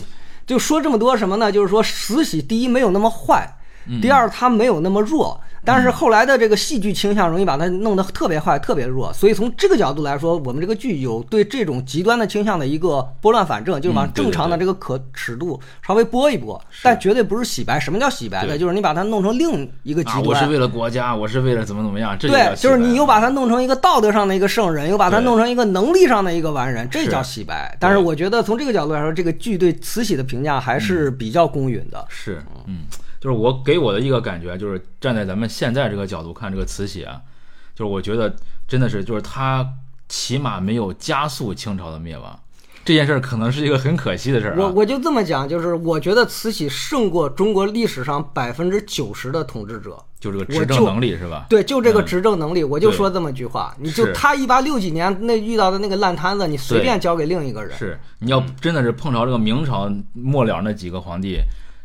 [0.47, 1.51] 就说这么多什么呢？
[1.51, 3.55] 就是说慈禧第一没有那么坏，嗯
[4.01, 5.41] 第二它没有那么弱。
[5.65, 17.79] 但是后来的这个戏剧倾向容易把它弄得特别坏、特别弱，所以从这个角度来说，我们这个剧有对这种极端的倾向的一个拨乱反正，就是往正常的这个可尺度稍微拨一拨，但绝对不是洗白。
[17.79, 18.59] 什么叫洗白呢？
[18.59, 20.35] 就是你把它弄成另一个极端，我。
[20.35, 27.77] 是为了国家，我是为了怎么怎么样，这对，就是你又把它弄成一个道德上的一个圣人，又把它弄成一个能力上的一个完人，这叫洗白。
[27.79, 32.05] 但是我觉得从这个角度来说，这个剧对慈禧的评价还是比较公允的。
[32.09, 32.81] 是，嗯，
[33.23, 37.21] 就是我给我的一个感觉，就是站在咱们现在这个角度看这个慈禧啊，
[37.73, 38.35] 就是我觉得
[38.67, 39.65] 真的是，就是她
[40.09, 42.37] 起码没有加速清朝的灭亡，
[42.85, 44.57] 这件事儿可能是一个很可惜的事儿啊。
[44.59, 49.97] 我我就这么讲，就是我觉得慈禧胜过中国历史上百分之九十的统治者。
[50.19, 51.47] 就这个执政能力是吧？
[51.49, 57.77] 对，就这个嗯执政能力，我就说这么句话，你就他一八六几年那遇到的那个烂摊子，你随便交给另一个人。
[57.77, 61.41] 是，你要真的是碰着这个明朝末了那几个皇帝，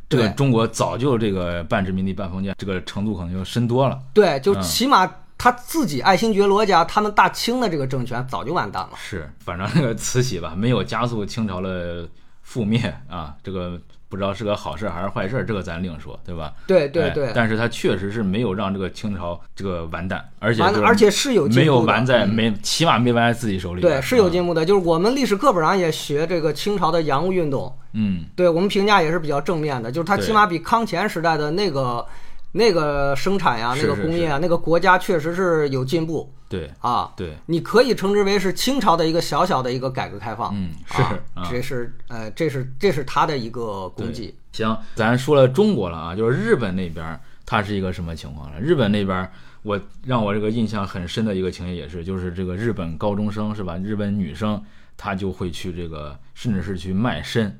[0.10, 4.00] 这个中国早就这个半殖民地半封建，这个程度可能就深多了。
[4.13, 8.91] 对，就嗯起码他自己爱新觉罗家他们大清的这个政权早就完蛋了。
[8.98, 12.08] 是，反正那个慈禧吧，没有加速清朝的
[12.46, 16.54] 覆灭啊，这个不知道是个好事还是坏事，这个咱另说，对吧？
[16.56, 23.82] 哎对对对，但是它确实是没有让这个清朝这个完蛋，而且而且是有进没有完在没，起码没完在自己手里。
[23.82, 24.65] 对，是有啊进步的。
[24.65, 32.06] 就是我们历史课本上也学这个清朝的洋务运动，嗯，对我们评价也是比较正面的，就是它起码比康乾时代的那个
[32.52, 37.12] 那个生产呀、是那个工业啊、那个国家确实是有进步对啊。
[37.16, 41.04] 对，你可以称之为是清朝的一个小小的一个改革开放，嗯是
[41.52, 44.34] 这是呃，这是这是他的一个功绩。
[44.54, 48.60] 行，咱说了中国了啊，就是日本那边儿它是一个什么情况了？
[48.60, 49.32] 日本那边儿
[49.62, 53.78] 我让我这个印象很深的一个情节也是，就是这个日本高中生是吧？
[53.78, 54.64] 日本女生
[54.96, 57.60] 她就会去这个，甚至是去卖身，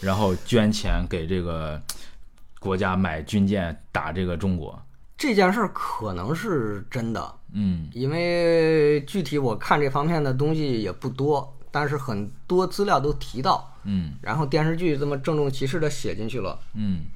[0.00, 1.82] 然后捐钱给这个
[2.58, 4.80] 国家买军舰打这个中国。
[5.16, 16.56] 这件事儿可能是真的，嗯因为具体我看这方面的东西也不多，但是很多资料都提到，嗯然后电视剧这么郑重其事的写进去了。
[16.74, 17.06] 嗯，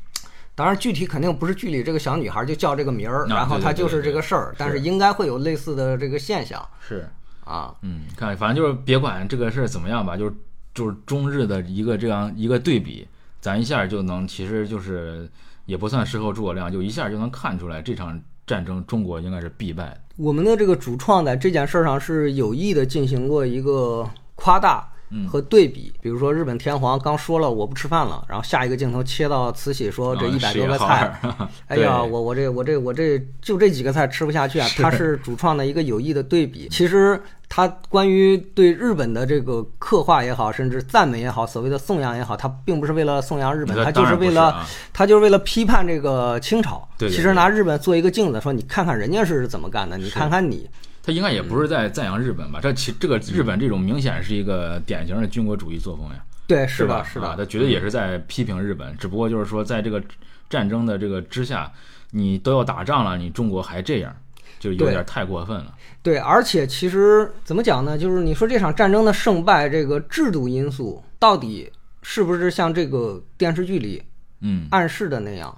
[0.57, 7.09] 当然，具体肯定不是剧里这个小女孩就叫这个名儿，啊然后她就是这个事儿，但是应该会有类似的这个现象是。
[7.45, 7.73] 啊。
[7.83, 10.35] 嗯，看，反正就是别管这个事儿怎么样吧，就是
[10.75, 13.07] 就是中日的一个这样一个对比，
[13.43, 15.29] 咱一下就能，其实就是
[15.67, 20.01] 也不算事后诸葛亮，就一下就能看出来这场战争中国应该是必败。
[20.17, 24.92] 我们的这个主创在这件事上是有意的进行过一个夸大
[25.31, 34.69] 和对比，比如说日本天皇刚说了我不吃饭了，然后下一个镜头切到慈禧说这啊一百多个菜，儿 哎呀，我我这我这我这就这几个菜吃不下去啊！
[34.77, 36.69] 它是主创的一个有意的对比。
[36.71, 46.89] 其实他关于对日本的这个刻画也好，甚至赞美也好，所谓的颂扬也好，他并不是为了颂扬日本，他就那当然不为了啊它就是为了批判这个清朝。
[46.99, 50.69] 其实拿日本做一个镜子，说你看看人家是怎么干的，你看看你。
[51.03, 52.61] 他应该也不是在赞扬日本吧？
[52.63, 56.99] 这其这个日本这种明显是一个典型的军国主义作风呀，对，是吧？
[56.99, 60.03] 的，是啊，的，他绝对也是在批评日本，只不过就是说在这个
[60.49, 61.71] 战争的这个之下，
[62.13, 64.15] 你都要打仗了，你中国还这样，
[64.61, 65.75] 就有点太过分了。
[66.03, 67.99] 对，而且其实怎么讲呢？
[67.99, 71.71] 就是你说这场战争的胜败，这个制度因素到底
[72.03, 74.03] 是不是像这个电视剧里
[74.41, 75.57] 嗯，暗示的那样？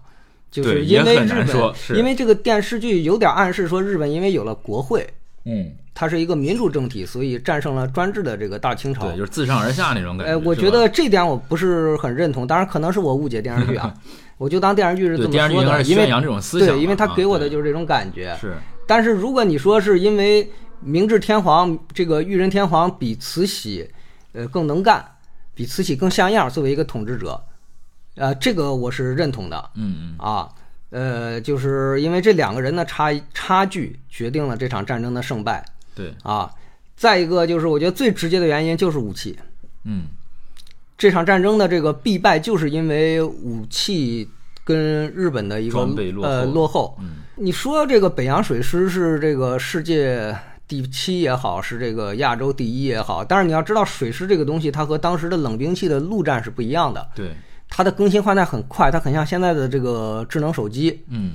[0.50, 5.04] 就是因为日本，因为这个电视剧有点暗示说日本因为有了国会，
[5.46, 9.16] 嗯，它是一个民主政体，所以战胜了专制的这个大清朝对，。
[9.16, 10.32] 就是自上而下那种感觉。
[10.32, 13.94] 哎，我觉得这点我不是很认同，当然可能是我误解电视剧啊，
[14.38, 18.36] 我就当电视剧是这么对电视剧应说的，因为该是宣扬这种思想嘛，对，因为他啊给我的就是这种感觉。
[18.40, 23.88] 是但是如果你说是因为明治天皇这个裕仁天皇比慈禧，
[24.32, 25.04] 呃更能干，
[25.54, 27.42] 比慈禧更像样，作为一个统治者，
[28.16, 30.48] 呃，这个我是认同的嗯嗯啊。
[30.94, 36.48] 呃，就是因为这两个人的差差距决定了这场战争的胜败对，啊。
[36.96, 39.36] 再一个就是，我觉得最直接的原因就是武器。
[39.84, 40.04] 嗯
[40.96, 44.30] 这场战争的这个必败，就是因为武器
[44.62, 45.80] 跟日本的一个
[46.22, 46.96] 呃落后。
[47.00, 50.32] 嗯你说这个北洋水师是这个世界
[50.68, 57.32] 第七也好，是这个亚洲第一也好，但是你要知道，水师这个东西它和当时的冷兵器的陆战是不一样的，对，
[57.76, 61.32] 它的更新换代很快，它很像现在的这个智能手机，嗯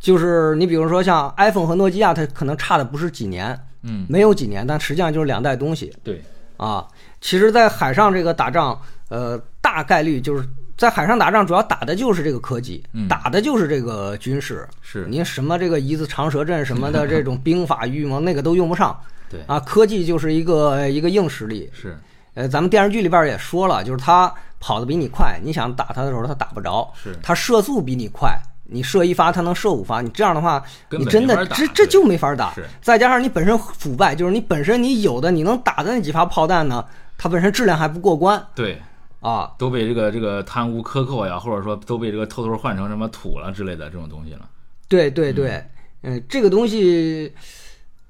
[0.00, 5.94] 就是你比如说像 iPhone 和诺基亚，它可能差的不是几年，嗯没有几年，但实际上就是两代东西。
[6.02, 6.20] 对，
[6.56, 6.84] 啊，
[7.20, 8.76] 其实，在海上这个打仗，
[9.10, 10.44] 呃，大概率就是
[10.76, 14.66] 在海上打仗，主要打的就是这个科技，嗯打的就是这个军事。
[14.82, 18.98] 是您什么这个一字长蛇阵什么的这种兵法预谋，那个都用不上
[19.30, 19.60] 对啊。
[19.60, 21.70] 科技就是一个一个硬实力。
[21.72, 21.96] 是
[22.34, 32.64] 呃，咱们电视剧里边也说了，就是他跑得比你快，你想打他的时候他打不着；是他射速比你快，你射一发他能射五发，你这样的话，你真的这这就没法打是。
[32.80, 36.84] 再加上你本身腐败，就是你本身你有的你能打的那几发炮弹呢，
[37.16, 38.80] 它本身质量还不过关对，
[39.20, 39.52] 啊。
[39.58, 44.48] 都被这个这个贪污克扣呀，或者说都被这个偷偷换成什么土了之类的这种东西了。
[44.88, 45.64] 对对对，
[46.02, 47.32] 嗯，这个东西，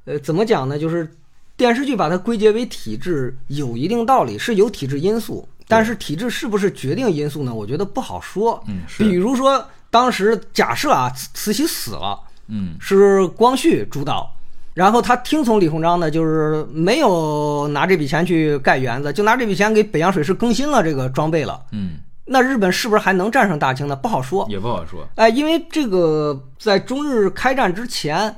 [0.04, 0.78] 呃，怎么讲呢？
[0.78, 1.11] 就是
[1.56, 7.52] 电视剧把它归结为体制，有一定道理，是有体制因素，但是体制是不是决定因素呢？
[7.52, 8.62] 我觉得不好说。
[8.68, 14.31] 嗯，是比，如说，当时假设啊，慈慈禧死了，嗯是光绪主导，
[14.74, 21.61] 然后他听从李鸿章的，就是没有拿这笔钱去盖园子，就拿这笔钱给北洋水师更新了这个装备了。
[21.72, 23.96] 嗯，那日本是不是还能战胜大清呢？
[23.96, 24.46] 不好说。
[24.50, 25.07] 也不好说。
[25.14, 28.37] 哎，因为这个在中日开战之前，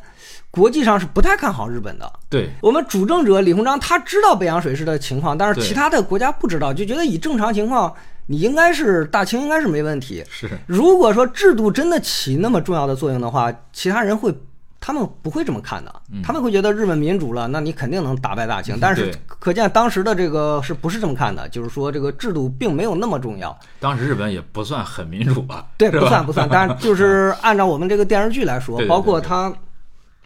[0.59, 2.13] 国际上是不太看好日本的。
[2.29, 7.95] 对，我们主政者李鸿章他知道北洋水师的情况，但是其他的国家不知道，就觉得以正常情况，
[8.27, 10.25] 你应该是大清应该是没问题。
[10.29, 14.35] 是，如果说制度真的起那么重要的作用的话，其他人会，
[14.81, 18.77] 他们不会这么看的，他们会觉得日本民主了，那你肯定能打败大清。
[18.81, 21.49] 但是可见当时的这个是不是这么看的？
[21.49, 25.67] 就是说这个制度并没有那么重要，当时日本也不算很民主吧？
[25.79, 26.49] 对，不算不算。
[26.51, 29.53] 但是就是按照我们这个电视剧来说， 包括它。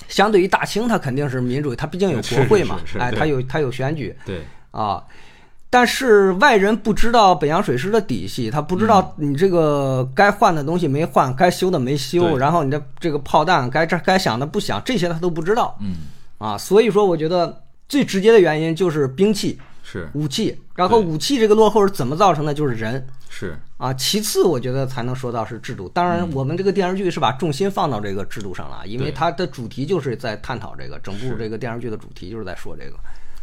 [0.09, 3.19] 相对于大清，它肯定是民主，它毕竟有国会嘛，哎，是是是对。
[3.19, 4.15] 它有它有选举。
[4.25, 5.03] 对，啊。
[5.71, 15.75] 但是外人不知道北洋水师的底细，他不知道你这个该换的东西没换，该修的没修，然后你的这个炮弹该这该响的不响，这些他都不知道。
[15.81, 15.95] 嗯，
[16.37, 16.59] 啊。
[16.59, 19.59] 所以说，我觉得最直接的原因就是兵器、
[19.93, 22.55] 是武器，然后武器这个落后是怎么造成的？
[22.55, 23.93] 就是人是，啊。
[23.93, 25.87] 其次，我觉得才能说到是制度。
[25.91, 32.97] 当然，我们这个电视剧是把重心放到这个制度上了，因为它的主题就是在探讨这个，整部这个电视剧的主题就是在说这个。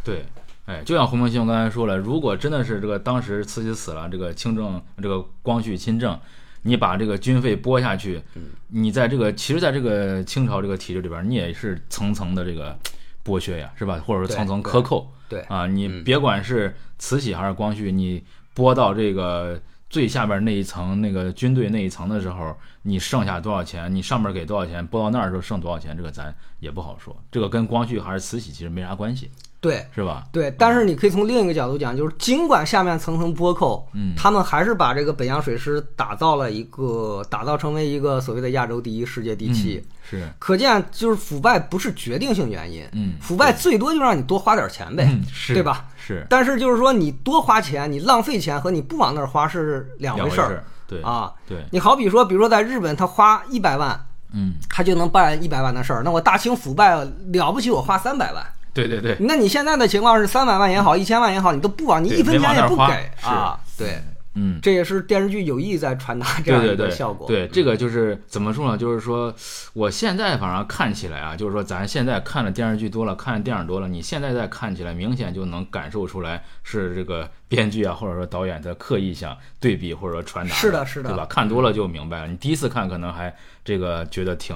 [0.03, 0.25] 对。
[0.65, 6.19] 哎，就像洪明星刚才说了，如果真的是这个当时慈禧死了，这个清政这个光绪亲政，
[6.61, 8.21] 你把这个军费拨下去，
[8.67, 12.77] 你在这个其实在这个清朝这个体制里边，你也是层层的这个
[13.23, 14.01] 剥削呀，是吧？
[14.05, 15.11] 或者说层层克扣。
[15.27, 18.23] 对啊，你别管是慈禧还是光绪，你
[18.55, 27.15] 拨到这个最下边那一层那个军队那一层的时候，你剩下多少钱，你上面给多少钱，拨到那儿的时候剩多少钱，这个咱也不好说。
[27.31, 29.29] 这个跟光绪还是慈禧其实没啥关系，
[29.61, 30.23] 对，是吧？
[30.31, 39.85] 对，但是你可以从另一个角度讲，就是尽管下面层层剥扣，嗯他们还是把这个北洋水师打造了一个，打造成为一个所谓的亚洲第一、世界第七。
[40.01, 45.85] 是，可见，就是腐败不是决定性原因，嗯腐败最多就让你多花点钱呗，嗯，是，对吧？
[45.97, 51.31] 是但是就是说，你多花钱，你浪费钱和你不往那儿花是两两回事儿对，啊。
[51.45, 56.01] 对，你好比说，比如说在日本，他花一百万，嗯，他就能办一百万的事儿。
[56.03, 58.43] 那我大清腐败了不起，我花三百万。
[58.73, 63.59] 对对对，那你现在的情况是三百万也好，一千万也好，你都不往，你一分钱也不给啊。
[63.77, 64.01] 对，
[64.35, 64.59] 嗯。
[64.61, 67.27] 这也是电视剧有意在传达这样一个效果。
[67.27, 68.77] 对，这个就是怎么说呢？
[68.77, 69.33] 就是说，
[69.73, 80.53] 我现在反正看起来啊，就是说咱现在看的电视剧多了，看的电影多了，你现在再看起来，明显就能感受出来是这个编剧啊，或者说导演在刻意想对比或者说传达。
[80.53, 81.25] 是的是的对吧？
[81.25, 82.27] 看多了就明白了。
[82.27, 83.33] 你第一次看可能还
[83.65, 84.55] 这个觉得挺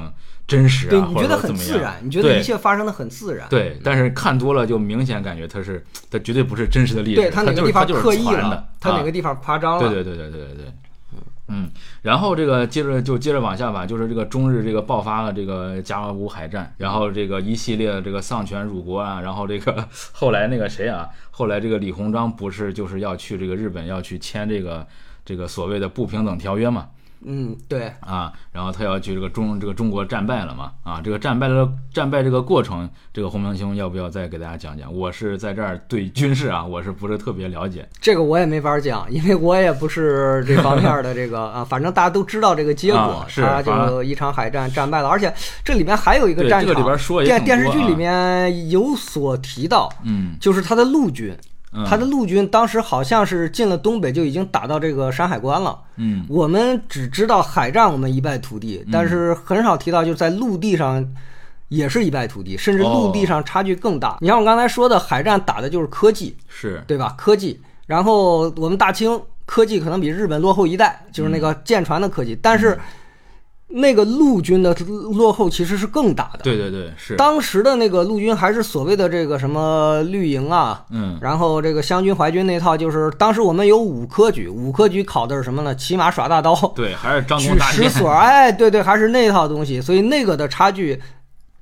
[0.54, 3.48] 真实啊，对，你觉得很自然，你觉得一切发生的很自然。
[3.50, 9.89] 对，但是看多了就明显感觉它是，它绝对不是真实的历史，对，它哪个地方刻意了，它哪啊个地方夸张了。
[9.89, 10.66] 对对对对对对对，
[11.48, 11.70] 嗯，
[12.02, 24.88] 然后这个接着就接着往下吧，就是这个中日这个爆发了这个甲午海战，然后这个一系列的这个丧权辱国啊，然后这个后来那个谁啊，后来这个李鸿章不是就是要去这个日本要去签这个
[25.26, 26.88] 这个所谓的不平等条约嘛，
[27.26, 34.94] 嗯，对，啊，然后他要去这个中这个中国战败了嘛，啊，这个战败的战败这个过程，这个洪明兄要不要再给大家讲讲？
[34.94, 37.88] 我是在这儿对军事啊，我是不是特别了解？
[38.02, 45.34] 这个我也没法讲，因为我也不是这方面的这个啊，反正大家都知道这个结果啊，是他反就一场海战战败了，而且
[45.64, 51.36] 这里面还有一个战场，这个里边说也电电视剧里面有所提到，嗯，就是他的陆军。
[51.74, 51.86] 嗯。
[51.86, 55.80] 他的陆军当时好像是进了东北就已经打到这个山海关了。
[55.96, 56.26] 嗯。
[56.30, 61.06] 我们只知道海战我们一败涂地，但是很少提到就在陆地上
[61.70, 64.18] 也是一败涂地，甚至陆地上差距更大。
[64.22, 66.84] 你像我刚才说的，海战打的就是科技，是。
[66.86, 67.16] 对吧？
[67.18, 72.80] 科技，然后我们大清科技可能比日本落后一代，就是那个舰船的科技，但是
[73.76, 74.72] 那个陆军的
[75.14, 76.40] 落后其实是更大的。
[76.44, 81.18] 对对对是，当时的那个陆军还是所谓的这个什么绿营啊，嗯。
[81.20, 85.74] 然后这个湘军、淮军那套，就是当时我们有五科举，五科举考的是什么呢？
[85.76, 91.02] 骑马耍大刀，对，还是张举弓搭箭，石锁，哎，对对，还是那套东西，所以那个的差距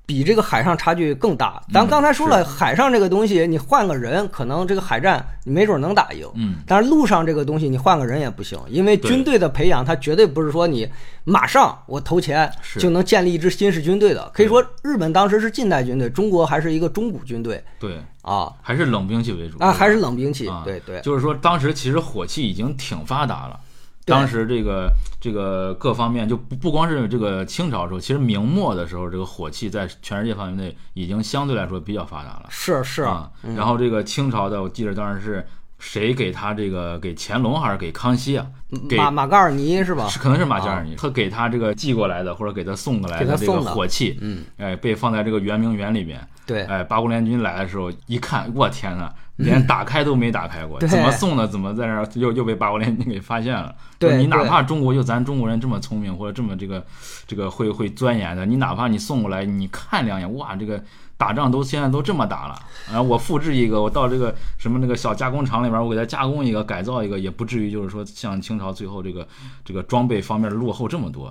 [0.05, 1.61] 比这个海上差距更大。
[1.71, 6.27] 咱刚才说了，海上这个东西，你换个人，可能这个海战你没准能打赢。
[6.35, 10.89] 嗯，但是陆上这个东西，你换个人也不行，因为军队的培养，它绝对不是说你
[11.23, 14.29] 马上我投钱就能建立一支新式军队的。
[14.33, 20.63] 可以说，日本当时是近代军队，中国还是一个中古军队对，啊还是冷兵器为主啊，还是冷兵器啊。
[20.65, 23.59] 对对，就是说当时其实火器已经挺发达了。
[24.05, 32.45] 对当时这个这个各方面就不不光是这个清朝的时候，其实明末的时候，这个火器在全世界范围内已经相对来说比较发达了。
[32.49, 35.45] 是是啊，然后这个清朝的，我记得当时是
[35.77, 38.45] 谁给他这个给乾隆还是给康熙啊？
[38.89, 40.07] 给马马嘎尔尼是吧？
[40.07, 46.19] 是可能是马加尔尼，他给他这个寄过来的或者给他送过来的这个送火器，嗯，哎，被放在这个圆明园里边。
[46.45, 51.47] 对，哎，八国联军来的时候一看，我天呐，连打开都没打开过，怎么送的？
[51.47, 53.73] 怎么在那儿又又被八国联军给发现了？
[53.99, 56.83] 对你哪怕中国就咱中国人这么聪明或者这么这个
[57.27, 60.81] 这个会会钻研的，你哪怕你送过来，你看两眼，哇，这个
[61.17, 62.55] 打仗都现在都这么打了，
[62.87, 69.27] 然后我复制一个，我到这个什么那个小加工厂里边，我给它加工一个，改造一个，也不至于就是说像清朝最后这个
[69.63, 71.27] 这个装备方面落后这么多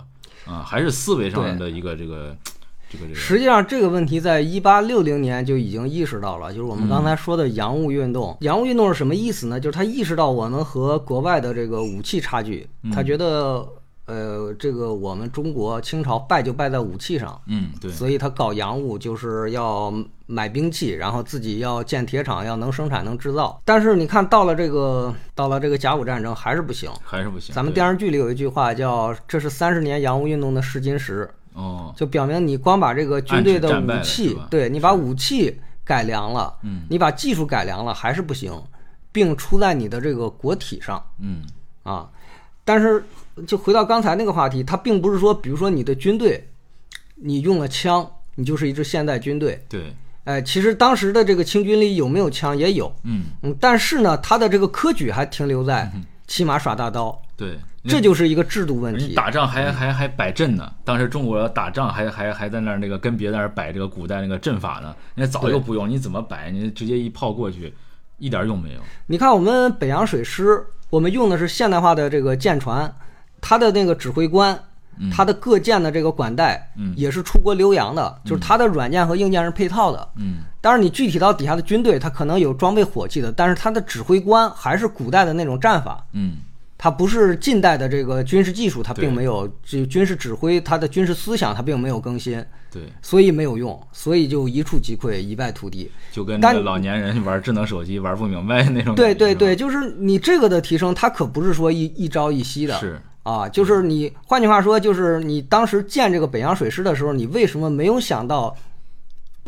[0.46, 2.36] 啊，还是思维上的一个这个
[2.90, 8.36] 这个这个实际上这个问题在一八六零年就已经意识到了，就是我们刚才说的洋务运动。
[8.40, 9.60] 洋务运动是什么意思呢？
[9.60, 13.64] 就是他意识到我们和国外的这个武器差距，他觉得
[14.06, 17.40] 呃，这个我们中国清朝败就败在武器上。
[17.46, 19.94] 嗯对所以他搞洋务就是要
[20.26, 23.60] 买兵器，然后自己要建铁厂，要能生产能制造。
[23.64, 26.90] 但是你看到了这个到了这个甲午战争还是不行。
[27.04, 27.54] 还是不行。
[27.54, 36.82] 咱们电视剧里有一句话叫“这是三十年洋务运动的试金石”，哦，就表明你光把这个军队的武器，对你把武器改良了，嗯。
[36.88, 38.52] 你把技术改良了还是不行，
[39.10, 41.04] 并出在你的这个国体上。
[41.18, 41.42] 嗯。
[41.82, 42.08] 啊。
[42.64, 43.02] 但是
[43.46, 46.46] 就回到刚才那个话题，它并不是说，比如说你的军队，
[47.16, 49.60] 你用了枪，你就是一支现代军队。
[49.68, 49.92] 对，
[50.24, 52.56] 哎，其实当时的这个清军里有没有枪？
[52.56, 53.24] 也有，嗯。
[53.42, 55.90] 嗯，但是呢，他的这个科举还停留在
[56.28, 59.14] 骑马耍大刀，对，这就是一个制度问你题。
[59.14, 66.50] 打仗还还还摆阵呢，当时中国打仗还还还在那儿那个跟别在那儿摆这个古代那个阵法呢，人家早就不用，你怎么摆？
[66.50, 67.72] 你直接一炮过去，
[68.18, 68.80] 一点用没有。
[69.06, 72.94] 你看我们北洋水师，我们用的是现代化的这个舰船，
[73.40, 74.58] 它的那个指挥官，
[75.10, 80.06] 它的各舰的这个管带，嗯也是出国留洋的，就是它的软件和硬件是配套的。
[80.16, 86.36] 嗯当然，你具体到底下的军队，它可能有装备火器的，但是它的指挥官还是古代的那种战法，嗯
[86.82, 95.90] 它不是近代的这个军事技术，它并没有这军事指挥，它的军事思想它并没有更新，对，所以没有用，所以就一触即溃，一败涂地。
[96.10, 98.94] 就跟那个老年人玩智能手机玩不明白那种。
[98.94, 108.56] 对对对，就是你这个的提升，它可不是说一一朝一夕的，是啊，就是你，换句话说，就是你当时建这个北洋水师的时候，你为什么没有想到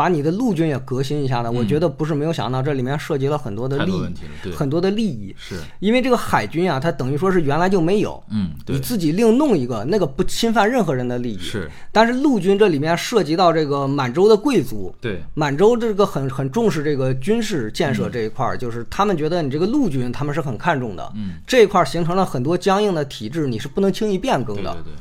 [0.03, 1.53] 把你的陆军也革新一下呢？
[1.53, 5.55] 我觉得不是没有想到，这里面涉及了很多的利益很多的利益，是。
[5.79, 11.39] 因为这个海军啊，它等于说是原来就没有，嗯你自己另弄一个，那个不侵犯任何人的利益。
[11.39, 17.95] 是，但是陆军这里面涉及到这个满洲的贵族，对满洲这个很很重视这个军事建嗯。
[17.95, 21.35] 设这一块儿，就是他们觉得你这个陆军他们是很看重的，嗯。
[21.47, 24.93] 这一块儿形成了很多僵硬的体制，你是不能轻易变更的，对对对，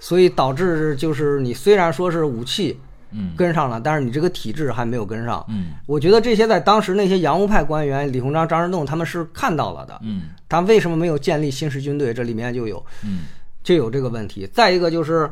[0.00, 2.76] 所以导致就是你虽然说是武器
[3.10, 5.44] 嗯跟上了，但是你这个体制还没有跟上。
[5.48, 12.12] 嗯我觉得这些在当时那些洋务派官员李鸿章、张之洞他们是看到了的，嗯他为什么没有建立新式军队？
[12.14, 13.20] 这里面就有嗯
[13.62, 14.48] 就有这个问题。
[14.52, 15.30] 再一个就是，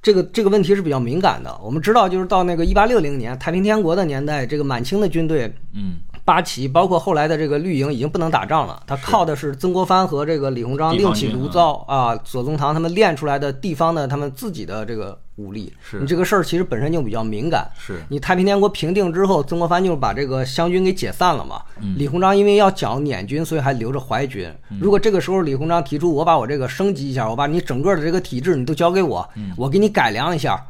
[0.00, 1.58] 这个这个问题是比较敏感的。
[1.62, 5.96] 我们知道，就是到那个一八六零年太平天国的年代，这个满清的军队嗯
[6.28, 8.82] 八旗，包括后来的这个绿营，已经不能打仗了。
[8.86, 15.72] 他靠的是曾国藩和这个李鸿章另起炉灶啊，左宗棠他们练出来的地方的他们自己的这个武力。
[15.80, 17.66] 是你这个事儿其实本身就比较敏感。
[17.78, 21.62] 是你太平天国平定之后，曾国藩就把这个湘军给解散了嘛。
[21.96, 24.52] 李鸿章因为要剿捻军，所以还留着淮军。
[24.78, 29.26] 如果这个时候李鸿章提出我把我这个升级一下，我把你整个的这个体制你都交给我，
[29.56, 30.62] 我给你改良一下，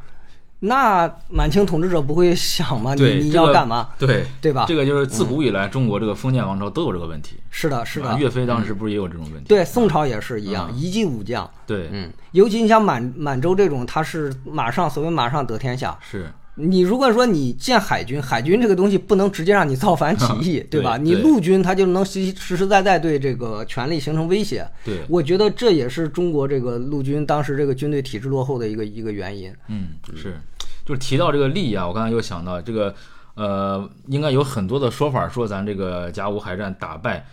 [0.61, 2.93] 那满清统治者不会想吗？
[2.95, 3.89] 你你要干嘛？
[3.97, 4.65] 对对吧？
[4.67, 7.37] 这个就是自古以来中国这个封建王朝都有这个问题。
[7.49, 9.47] 是的，是的，岳飞当时不是也有这种问题？
[9.47, 11.49] 对，宋朝也是一样，嗯一骑武将。
[11.65, 15.97] 对，嗯，尤其你像满满洲这种，他是马上所谓马上得天下。
[16.01, 20.97] 是你如果说你建海军，海军这个东西不能直接让你造反起义， 对吧？
[20.97, 24.67] 你陆军它就能实实实在在对这个权力形成威胁。
[24.83, 29.53] 对，我觉得这也是中国这个陆军当时这个军队体制落后的一个一个原因。
[29.69, 30.37] 嗯，是，
[30.85, 32.93] 就是提到这个利益啊，我刚才又想到这个，
[33.35, 37.25] 呃，应该有很多的说法，说咱这个甲午海战打败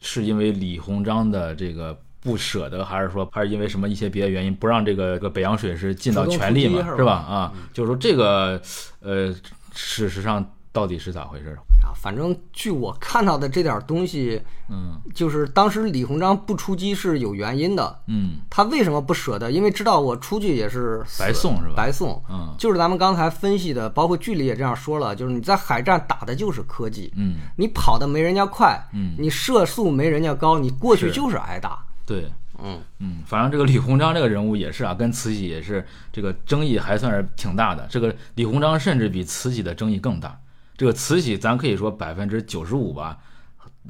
[0.00, 7.12] 是因为李鸿章的这个不舍得，还是说还是因为什么一些别的原因不让这个这个北洋水师尽到全力嘛，是吧？
[7.12, 8.60] 啊，就是说这个，
[9.00, 9.32] 呃，
[9.74, 11.56] 事实上到底是咋回事？
[11.84, 18.00] 啊，反正据我看到的这点东西，嗯就是当时李鸿章不出击是有原因的。
[18.06, 19.52] 嗯他为什么不舍得？
[19.52, 31.84] 因为知道我出去也是白送是吧白送，嗯就是咱们刚才分析的，包括剧里也这样说了，就是你在海战打的就是科技，嗯，你跑的没人家快，嗯你射速没人家高，你过去就是挨打。
[32.06, 32.30] 对。
[32.62, 37.84] 嗯，嗯，反正这个李鸿章这个人物也是啊，跟慈禧也是这个争议还算是挺大的。
[37.90, 40.40] 这个李鸿章甚至比慈禧的争议更大。
[40.76, 43.18] 这个慈禧咱可以说百分之九十五吧，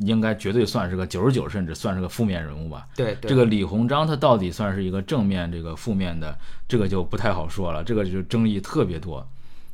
[0.01, 2.87] 应该绝对算是个九十九，甚至算是个负面人物吧。
[2.97, 6.35] 对对，这个李鸿章他到底算是一个正面，这个负面的，
[6.67, 7.85] 这个就不太好说了。
[7.85, 9.27] 这个就争议特别多。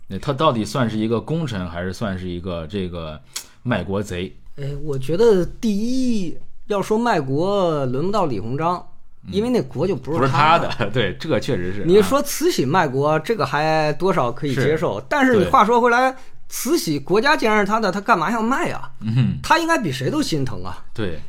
[0.08, 3.20] 那他到底算是一个功臣，还是算是一个这个
[3.62, 4.34] 卖国贼？
[4.56, 6.36] 哎，我觉得第一
[6.72, 8.86] 要说卖国，轮不到李鸿章，
[9.30, 11.80] 因为那国就不不是他他的， 对，这个确实是。
[11.82, 16.14] 啊你说慈禧卖国，这个还多少可以接受，但是你话说回来，
[16.48, 18.90] 慈禧国家既然是他的，他干嘛要卖啊？
[19.00, 20.84] 嗯，他应该比谁都心疼啊。
[20.92, 21.20] 对，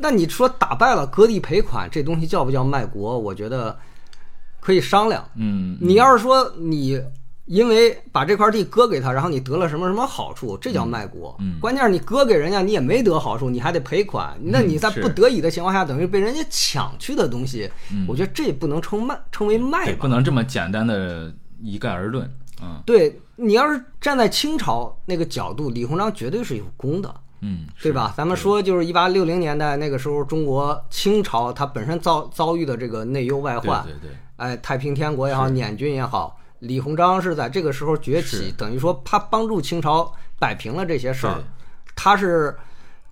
[0.00, 3.18] 那你说打败了割地赔款，这东西叫不叫卖国？
[3.18, 3.78] 我觉得
[4.60, 5.24] 可以商量。
[5.36, 7.00] 嗯，你要是说你
[7.46, 11.36] 因为把这块地割给他，然后你得了什么什么好处，这叫卖国。
[11.40, 14.34] 嗯关键是你割给人家，你也没得好处，你还得赔款。
[14.42, 17.70] 那你在不得已的情况下，等于被人家抢去的东西，
[18.08, 20.08] 我觉得这也不能称卖，称为卖吧不。
[20.08, 21.32] 能这么简单的
[21.62, 22.24] 一概而论。
[22.62, 27.14] 嗯对你要是站在清朝那个角度，李鸿章绝对是有功的。
[27.40, 28.14] 嗯，对吧？
[28.16, 41.42] 咱们说就是一八六零年代那个时候，中国清朝它本身遭遭遇的这个内忧外患，对对，哎，太平天国也好，捻军也好，李鸿章是在这个时候崛起，等于说他帮助清朝摆平了这些事儿，
[41.94, 42.56] 他是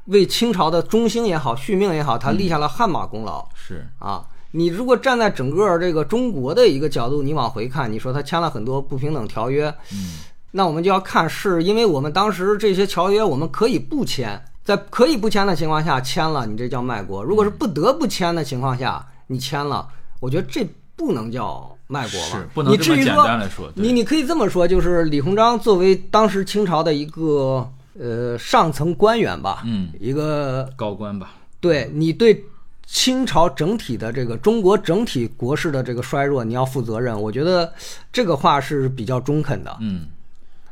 [0.06, 4.26] 为清朝的中兴也好、续命也好，他立下了汗马功劳、是，啊。
[4.54, 10.18] 你如果站在整个这个中国的一个角度，你往回看，你说他签了很多不平等条约，嗯。
[10.50, 19.88] 那我们就要看是因为我们当时这些条约我们可以不签，在可以不签的情况下签了，你这叫卖国；如果是不得不签的情况下，你签了，
[20.20, 22.48] 我觉得这不能叫卖国吧是？
[22.54, 23.70] 不能你这么简至于说单来说。
[23.74, 32.44] 你你可以这么说，就是李鸿章作为当时清朝的一个呃上层官员吧，嗯，一个高官吧，对你对
[32.86, 37.20] 清朝整体的这个中国整体国势的这个衰弱，你要负责任。
[37.20, 37.72] 我觉得
[38.12, 39.76] 这个话是比较中肯的。
[39.80, 40.06] 嗯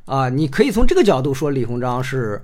[0.07, 2.43] 啊，你可以从这个角度说李鸿章是，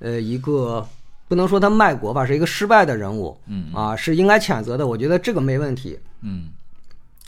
[0.00, 0.86] 呃，一个
[1.28, 4.86] 不能说他卖国吧，是一个失败的人物，嗯啊，是应该谴责的。
[4.86, 5.98] 我觉得这个没问题。
[6.20, 6.48] 嗯，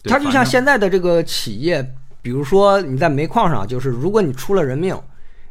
[0.03, 4.99] 对他就像现在的这个企业，比如说你在煤矿上，就是如果你出了人命，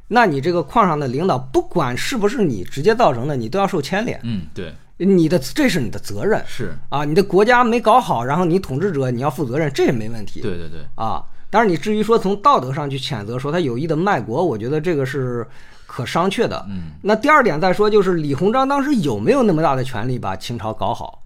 [0.07, 10.41] 那你这个矿上的领导，不管是不是你直接造成的，你都要受牵连，嗯对你的这是你的责任是，啊，你的国家没搞好，然后你统治者你要负责任，这也没问题。
[10.41, 11.23] 对对对，啊。
[11.49, 15.47] 但是，你至于说从道德上去谴责说他有意的卖国，我觉得这个是
[15.85, 16.65] 可商榷的。
[16.69, 21.21] 嗯那第二点再说，就是李鸿章当时有没有那么大的权利把清朝搞好？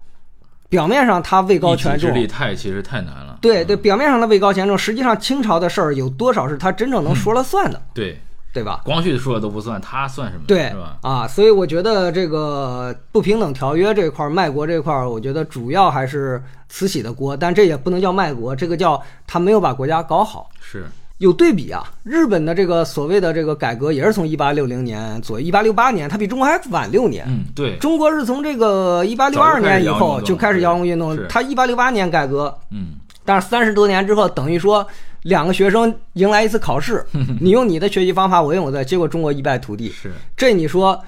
[0.72, 3.36] 表面上他位高权重，之力太其实太难了。
[3.42, 8.18] 对对，表面上他位高权重，实际上清朝的事儿有多少是他真正能说了算的，对，
[8.54, 8.80] 对吧？
[8.82, 10.44] 光绪说的都不算，他算什么？
[10.46, 10.96] 对是吧？
[11.02, 20.48] 啊，所以我觉得这个不平等条约这块儿、卖国这块儿，我觉得主要还是慈禧的锅，但这也不能叫卖国，这个叫他没有把国家搞好。
[20.58, 20.86] 是，
[21.22, 27.24] 有对比啊，日本的这个所谓的这个改革也是从一八六零年左右，一八六八年，它比中国还晚六年。
[27.28, 34.84] 嗯对，中国是从这个一八六二年以后就开始洋务运动，它一八六八年改革，嗯但是三十多年之后，等于说
[35.22, 37.06] 两个学生迎来一次考试，
[37.40, 39.90] 你用你的学习方法，我用我的，结果中国一败涂地。
[39.90, 41.00] 是，这你说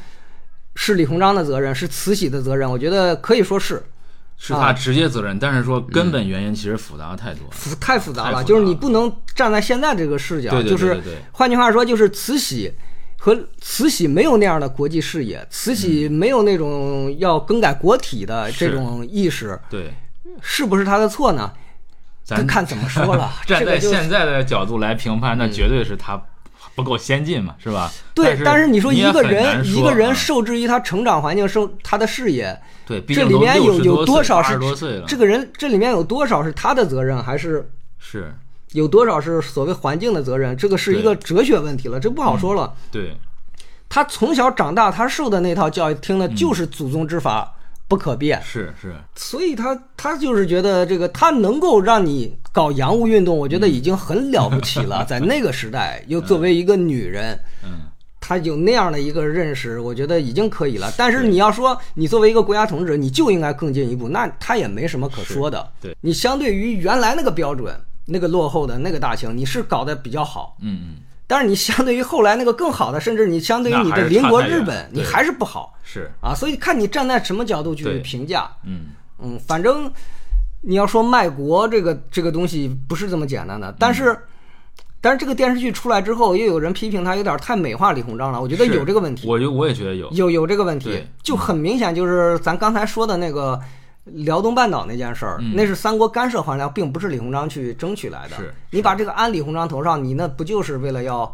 [0.77, 2.71] 是李鸿章的责任，是慈禧的责任？
[2.71, 3.83] 我觉得可以说是
[4.37, 7.51] 是他直接责任，但是说根本原因其实复杂太多了。
[7.53, 11.01] 复太复杂了，杂了就是你不能站在现在这个视角，对对对就是
[11.33, 12.73] 换句话说，就是慈禧
[13.19, 19.95] 和慈禧没有那样的国际视野，慈禧没有那种要更改国体的这种意识，对，
[20.43, 21.51] 是不是他的错呢？
[22.23, 22.47] 咱。
[22.47, 26.21] 看怎么说了 站在现在的角度来评判，那绝对是他
[26.75, 27.91] 不够先进嘛，是吧？
[28.15, 34.75] 对，但是是你说一个人一个人啊受制于他成长环境，受他的视野，对，这里面有有多少是多？
[35.07, 38.35] 这个人这里面有多少是他的责任，还是是
[38.73, 40.57] 有多少是所谓环境的责任？
[40.57, 42.75] 这个是一个哲学问题了，这不好说了。
[42.91, 43.17] 对，
[43.89, 47.55] 他从小长大，他受的那套教育，听的就是祖宗之法
[47.87, 55.05] 不可变，是是，所以他他就是觉得这个他能够让你搞洋务运动，我觉得已经很了不起了。
[55.09, 57.83] 在那个时代，又作为一个女人，嗯，
[58.27, 60.91] 她有那样的一个认识，我觉得已经可以了。
[60.97, 65.71] 但是你要说你作为一个国家统治者，你就应该更进一步，那他也没什么可说的。
[65.79, 70.57] 对你相对于原来那个标准，那个落后的那个大清，你是搞得比较好。
[70.63, 70.97] 嗯嗯，
[71.27, 76.35] 但是你相对于后来那个更好的，甚至你相对于你的邻国日本，你还是不好是，啊。
[76.35, 78.51] 所以看你站在什么角度去评价。
[78.65, 78.87] 嗯
[79.23, 79.93] 嗯，反正
[80.63, 84.19] 你要说卖国这个这个东西不是这么简单的，但是。
[85.05, 93.61] 但是这个电视剧出来之后，又有人批评他有点太美化李鸿章了，我觉得有这个问题，我就我也觉得有，有有这个问题，就很明显就是咱刚才说的那个
[94.05, 95.53] 辽东半岛那件事儿，嗯。
[95.55, 98.37] 那是三国干涉还辽，并不是李鸿章去争取来的。
[98.37, 101.31] 是你把这个安李鸿章头上，你那不就是为了要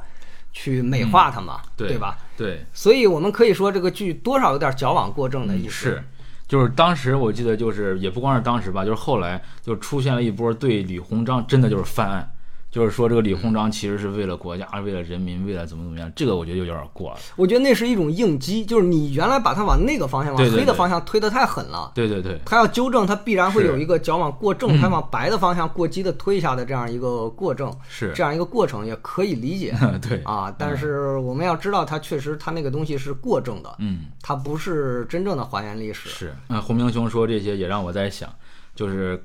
[0.53, 2.18] 去美化他嘛，对吧？
[2.37, 5.71] 对，所以我们可以说这个剧多少有点矫枉过正的意思。
[5.71, 6.03] 是，
[6.49, 12.29] 就是当时我记得就是也不光是当时吧，就是后来就出现了一波对李鸿章真的就是翻案，
[12.71, 17.18] 就是说这个李鸿章其实是为了国家、为了人民、为了怎么怎么样，这个我觉得就有点过了。
[17.37, 21.91] 我觉得那是一种应激，就是你原来把他往那个方向、往黑的方向推得太狠了。
[21.95, 29.75] 对对对，他要纠正，他必然会有一个脚往过正，他往白的方向过激的推一下的这样一个过正，是这样一个过程也可以理解
[30.09, 30.55] 对，啊。
[30.57, 34.07] 但是我们要知道，他确实他那个东西是过正的，嗯。
[34.23, 36.09] 他不是真正的还原历史。
[36.11, 38.29] 是，那洪明兄说这些也让我在想，
[38.75, 39.21] 就是，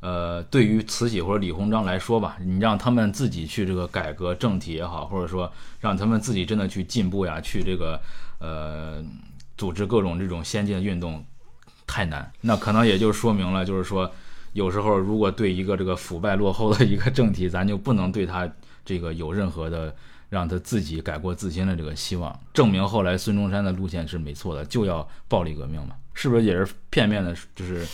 [0.00, 8.00] 呃，对于慈禧或者李鸿章来说吧，你让他们自己去这个改革政体也好，或者说让他们自己真的去进步呀，去这个
[8.38, 9.04] 呃
[9.56, 11.24] 组织各种这种先进的运动，
[11.86, 12.30] 太难。
[12.40, 14.10] 那可能也就说明了，就是说
[14.52, 18.50] 有时候如果对一个这个腐败落后的一个政体，咱就不能对他
[18.84, 19.94] 这个有任何的。
[20.28, 27.86] 让他自己改过自新的这个希望，证明后来孙中山的路线是没错的，就要暴力革命嘛，是不是也是片面的，就是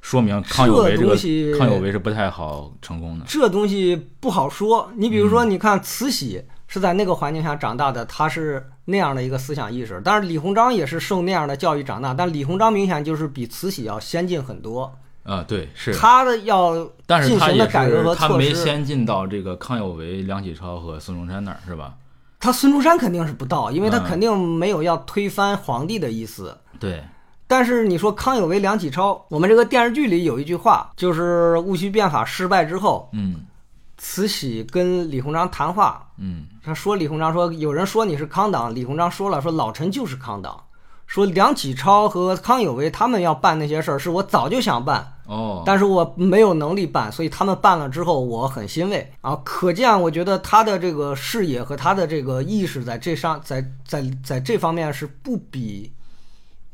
[0.00, 3.24] 说明康有为这个这康有为是不太好成功的？
[3.28, 4.90] 这东西不好说。
[4.96, 10.00] 你比如嗯说，你看慈禧是在那个环境下长大的，她是那样的一个思想意识。
[10.04, 14.92] 但是李鸿章也是受那样的教育长大，但李鸿章明显就是比慈禧要先进很多。
[15.22, 21.94] 啊，对，是，他的要但是进行他也的改革和是他没措施，先进到这个康有为、梁启超和孙中山那儿，是吧？
[22.40, 26.56] 他孙中山肯定是不到，因为他嗯肯定没有要推翻皇帝的意思。
[26.80, 27.04] 对，
[27.50, 33.40] 但是你说康有为、梁启超，我们这个电视剧里有一句话，就是戊戌变法失败之后，嗯。
[33.98, 36.44] 慈禧跟李鸿章谈话，嗯。
[36.64, 40.62] 他说李鸿章说有人说你是康党，李鸿章说了说老臣就是康党，
[41.08, 49.12] 说梁启超和康有为他们要办那些事儿是我早就想办，哦，但是我没有能力办，所以他们办了之后我很欣慰。
[49.22, 49.34] 啊。
[49.44, 55.92] 可见我觉得他的这个视野和他的这个意识在这上在在在这方面是不比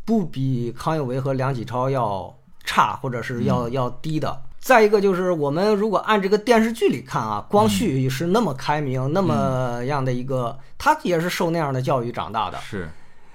[0.07, 2.35] 不比康有为和梁启超要
[2.65, 4.43] 差，或者是要、要低的。
[4.59, 12.89] 再一个就是，我们如果按这个电视剧里看啊，光绪是那么开明，那么样的一个，他也是受那样的教育长大的，是，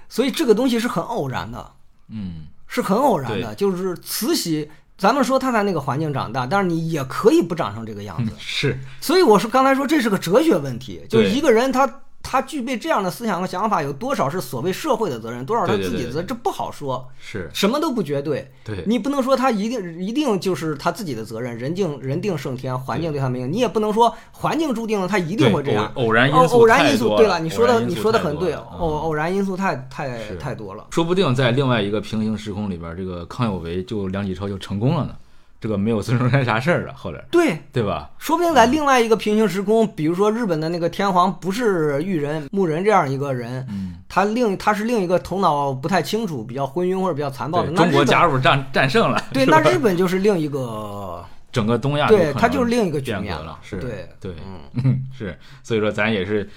[0.08, 1.70] 所以这个东西是很偶然的。
[2.08, 2.48] 嗯。
[2.74, 8.32] 是很偶然的，就是慈禧，咱们说他在那个环境长大，但是你也可以不长成这个样子。
[8.40, 11.86] 是，所以我是刚才说这是个哲学问题，就是一个人他
[12.22, 18.50] 他具备这样的思想和想法，有多少是所谓社会的责任，多少他对对对自己的责任，这不好说，是，什么都不绝对。
[18.64, 25.90] 对，你不能说他一定一定就是他自己的责任，人定人定胜天，环境对他没有，你也不能说环境注定了他一定会这样。
[25.94, 30.86] 偶偶然因偶素偶然因素，对了，你说的你说的很对，偶嗯偶然因素太太太多了。
[30.90, 35.14] 说不定在另外一个平行时空里边，这个康有为就梁启超就成功了呢，
[35.62, 37.24] 这个没有孙中山啥事儿了， 后来。
[37.30, 38.10] 对，对吧？
[38.18, 56.50] 说不定在另外一个平行时空，比如说日本的那个天皇不是裕仁、牧人这样一个人，嗯，他另他是另一个头脑不太清楚、比较昏庸或者比较残暴的，那中国加入战战胜了， 对，那日本就是另一个，整个东亚对，可能它就是另一个局面了，是，对对，嗯，嗯， 是，所以说咱也是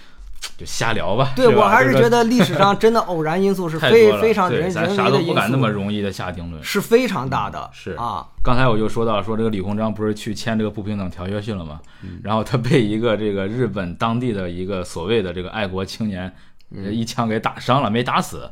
[0.57, 6.63] 就瞎聊吧，对吧我还是觉得历史上真的偶然因素是非非常对人人咱啥都为的因不敢那么，容易的下定论。
[6.63, 11.81] 是非常大的，是啊，刚才我就说到说这个李鸿章不是去签这个不平等条约去了吗？
[12.03, 16.33] 嗯然后他被一个这个日本当地的一个所谓的这个爱国青年，
[16.75, 18.43] 呃一枪给打伤了，没打死。
[18.45, 18.51] 嗯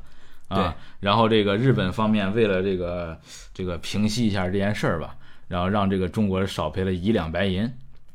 [0.49, 3.17] 对啊，然后这个日本方面为了这个
[3.55, 5.15] 这个平息一下这件事儿吧，
[5.47, 7.71] 然后让这个中国少赔了一两白银，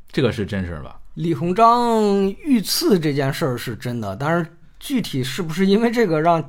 [0.09, 0.97] 这个是真事儿吧？
[1.19, 2.01] 李鸿章
[2.45, 4.49] 遇刺这件事儿是真的，但是
[4.79, 6.41] 具体是不是因为这个让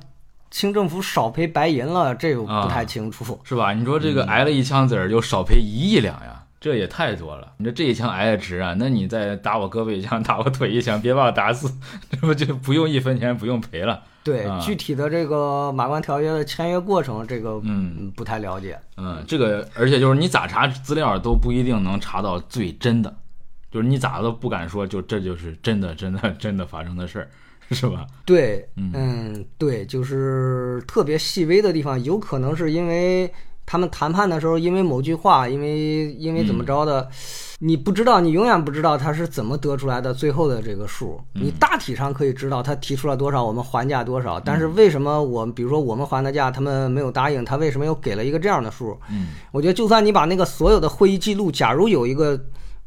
[0.49, 3.41] 清政府少赔白银了，这个不太清楚。
[3.43, 3.73] 是吧？
[3.73, 7.53] 你说嗯这个挨了一枪子儿就少赔一亿两呀，这也太多了。
[7.57, 8.73] 你说这一枪挨的值啊？
[8.79, 11.69] 那你再打我胳膊一枪，打我腿一枪，别把我打死，
[12.09, 14.01] 这不就不用一分钱不用赔了？
[14.23, 18.79] 对，啊具体的这个马关条约的签约过程，这个嗯不太了解。
[18.97, 23.13] 嗯，这个而且就是你咋查资料都不一定能查到最真的，
[23.71, 27.29] 就是你咋都不敢说就这就是真的真的真的发生的事儿，
[27.71, 28.07] 是吧？
[28.25, 33.33] 对，嗯嗯，对，就是特别细微的地方，有可能是因为
[33.65, 37.09] 他们谈判的时候，因为某句话，因为因为怎么着的，
[37.61, 41.21] 你不知道，你永远不知道他是怎么得出来的最后的这个数。
[41.35, 48.99] 你大体上可以知道他提出了多少，我们还价多少，但是为什么我比如说我们还的价，他们没有答应，他为什么又给了一个这样的数？
[49.09, 52.37] 嗯，我觉得就算你把那个所有的会议记录，假如有一个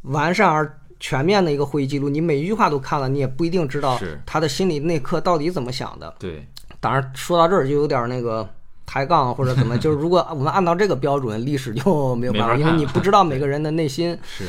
[0.04, 6.14] 完善而全面的一个会议记录，你每一句话都看了，你也不一定知道他的心里那刻到底怎么想的。
[6.18, 6.47] 对，
[6.80, 8.47] 当然，说到这儿就有点那个
[8.86, 14.18] 抬杠或者怎么， 就是如果我们按照这个标准，历史就没有办法，因为你不知道每个人的内心。
[14.24, 14.45] 是，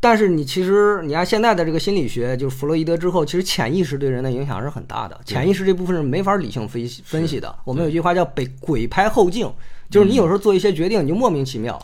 [0.00, 5.18] 但是你其实你按现在的这个心理学，就是弗洛伊德之后，其实潜意识对人的影响是很大的。
[5.24, 7.54] 潜意识这部分是没法理性分析分析的。
[7.64, 9.50] 我们有句话叫“被鬼拍后镜”，
[9.88, 11.80] 就是你有时候做一些决定，你就莫名其妙。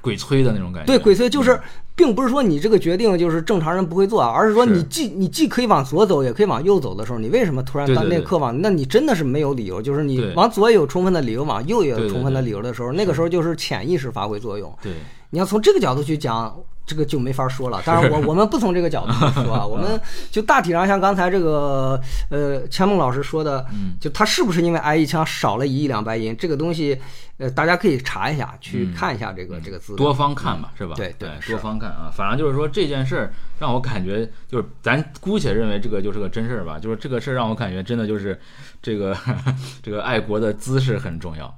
[0.00, 0.86] 鬼催的那种感觉。
[0.86, 1.60] 对，鬼催就是，
[1.94, 8.58] 并不是说你这个决定就是正常人不会做，而是说你既你既可以往左走，也可以往右走的时候，你为什么突然到那刻往？
[8.60, 14.72] 那你真的是没有理由，就是你往左也有充分的理由，往右也有充分的理由的时候，那个时候就是潜意识发挥作用。
[14.82, 14.92] 对，
[15.30, 16.56] 你要从这个角度去讲，
[16.90, 17.80] 这个就没法说了。
[17.86, 20.00] 当然我，我们不从这个角度去说啊， 我们
[20.32, 26.98] 就大体上像刚才这个呃钱梦老师说的，嗯就他是不是因为挨一枪少了一亿两白银这个东西，
[27.38, 29.96] 呃，大家可以查一下，去嗯看一下这个这个资料。
[29.96, 30.94] 多方看吧，是吧？
[30.96, 32.10] 对对多方看啊。
[32.12, 36.76] 反正就是说这件事儿让我感觉，就是咱姑且认为这个就是个真事儿吧。
[36.76, 38.36] 就是这个事儿让我感觉真的就是
[38.82, 39.16] 这个
[39.80, 41.54] 这个爱国的姿势很重要。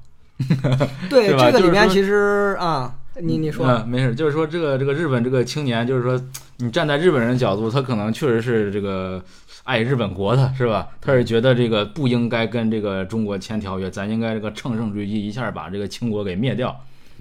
[1.08, 6.20] 对这个里面其实啊，你你说，嗯，没事，就是说这个这个日本这个青年，就是说
[6.58, 9.22] 你站在日本人角度，他可能确实是这个
[9.64, 10.88] 爱日本国的，是吧？
[11.00, 16.74] 他是觉得这个不应该跟这个中国签条约，咱应该这个乘胜追击，一下把这个清国给灭掉。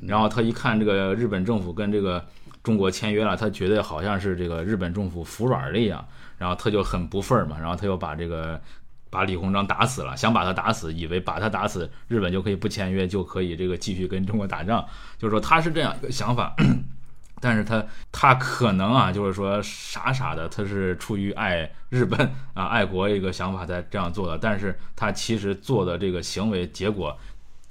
[0.07, 2.23] 然后他一看这个日本政府跟这个
[2.63, 6.03] 中国签约了，他觉得好像是这个日本政府服软了一样，
[6.37, 8.59] 然后他就很不忿儿嘛，然后他又把这个
[9.11, 14.83] 把李鸿章打死了，想把他打死，以为把他打死，日本就可以不签约，就可以这个继续跟中国打仗，
[15.19, 16.55] 就是说他是这样一个想法。
[17.43, 27.17] 但是他他可能啊，就是说傻傻的，他是出于爱日本啊爱国一个想法才这样做的，但是他其实做的这个行为结果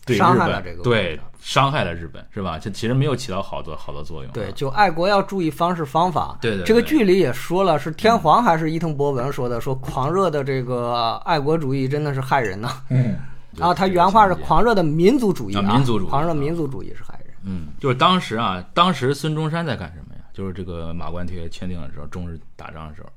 [0.06, 2.58] 对日伤害了这个本对伤害了日本是吧？
[2.58, 4.32] 这其实没有起到好多好多作用。
[4.32, 6.38] 对，就爱国要注意方式方法。
[6.40, 9.60] 对对对这个剧里也说了，是天皇还是伊藤博文说的？
[9.60, 12.82] 说狂热的这个爱国主义真的是害人呐。
[12.90, 13.16] 嗯，
[13.56, 17.34] 然后他原话是狂热的民族主义啊民族主义狂热民族主义是害人。
[17.44, 20.20] 嗯，就是当时啊，当时孙中山在干什么呀？
[20.34, 23.08] 就是这个马关条约签订的时候，中日打仗的时候，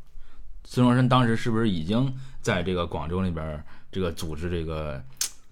[0.64, 3.62] 孙中山当时是不是已经在这个广州那边
[3.92, 5.02] 这个组织这个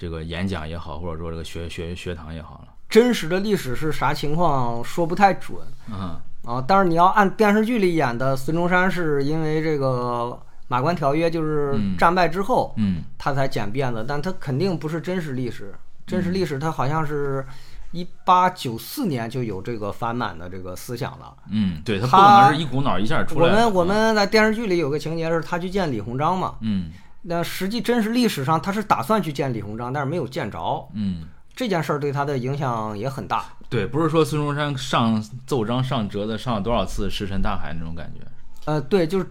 [0.02, 2.74] 这个演讲也好，或者说这个学学学堂也好了？
[2.90, 6.66] 真实的历史是啥情况说不太准嗯，啊。
[6.68, 15.72] 但是你要按电视剧里演的，孙中山是因为这个马关条约就是嗯战败之后，嗯他才剪辫子，但他肯定不是真实历史。
[16.08, 17.46] 真实历史他好像是
[17.92, 21.32] 一八九四年就有这个反满的这个思想了。
[21.52, 23.46] 嗯，对他不他可能是一股脑一下出来。
[23.46, 26.92] 我们我们在电视剧里有个情节是他去见李鸿章嘛，嗯
[27.24, 30.88] 那实际真实历史上他是打算去见李鸿章，但是没有见着。
[30.94, 33.46] 嗯，这件事儿对他的影响也很大。
[33.70, 38.22] 对，不是说孙中山上奏章上折子上了多少次石沉大海那种感觉。
[38.66, 39.26] 呃，对，就是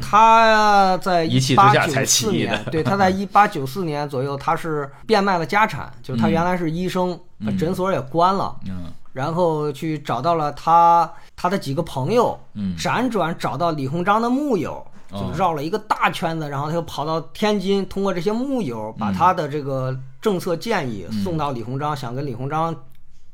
[0.00, 2.56] 他在一八九下才起义的。
[2.56, 7.56] 四年，对，他在一八九四年左右，他是变卖了家产，就是他原来是医生，嗯。
[7.58, 8.92] 诊所也关了，嗯。
[9.12, 12.76] 然后去找到了他他的几个朋友，嗯。
[12.76, 15.32] 辗转找到李鸿章的幕友，就哦。
[15.36, 18.98] 绕了一个大圈子，然后他又跑到天津，通过这些幕友嗯。
[18.98, 22.74] 把他的这个政策建议送到李鸿章，想跟李鸿章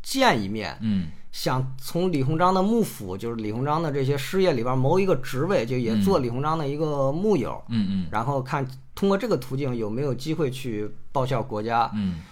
[0.02, 1.08] 见一面，嗯。
[1.32, 8.06] 想从李鸿章的幕府，就是李鸿章的这些事业里边谋一个职位，就也做李鸿章的一个幕友，嗯嗯。
[8.10, 11.90] 然后看通过这个途径有没有机会去报效国家。
[11.94, 12.22] 嗯嗯，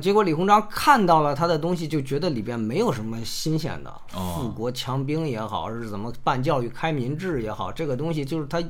[0.00, 8.62] 结果李鸿章看到了他的东西，就觉得里边没有什么新鲜的，哦富国强兵也好，是怎么办教育开民制也好，这个东西就是他。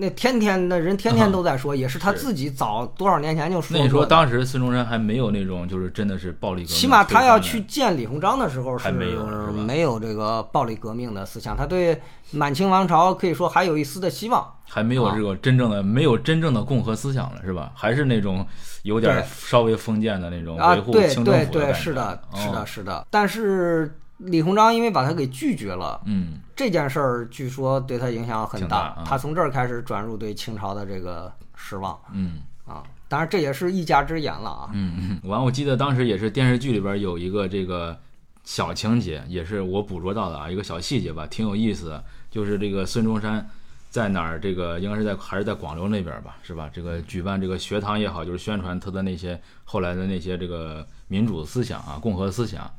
[0.00, 4.06] 那天天的人天天都在说，也是他自己早多少年前就说那你说。
[4.06, 14.54] 当时孙中山还没有那种就是真的是暴力革命，起码他要去见李鸿章的时候是没有没有这个暴力革命的思想，他对满清王朝可以说还有一丝的希望。
[14.68, 17.72] 还没有这个真正的、没有真正的共和思想了，是吧？
[17.74, 18.46] 还是那种
[18.82, 23.06] 有点对稍微封建的那种啊，维护对清政对对，府感觉是的，是的，哦是的。
[23.10, 32.82] 但是李鸿章因为把他给拒绝了，嗯这件事儿据说对他影响很挺大啊他从这儿开始转入对清朝的这个失望嗯啊。
[33.08, 34.70] 当然这也是一家之言了啊。
[34.74, 35.30] 嗯嗯。
[35.30, 37.98] 完，我记得当时也是电视剧里边有一个这个
[38.44, 43.48] 小情节，也是我捕捉到的啊，一个小细节吧，挺有意思的，就是这个孙中山。
[43.90, 44.38] 在哪儿？
[44.38, 46.68] 这个应该是在还是在广州那边吧，是吧？
[46.70, 52.70] 这个举办这个学堂也好，就是宣传他的那些后来的那些这个民主思想啊、共和思想。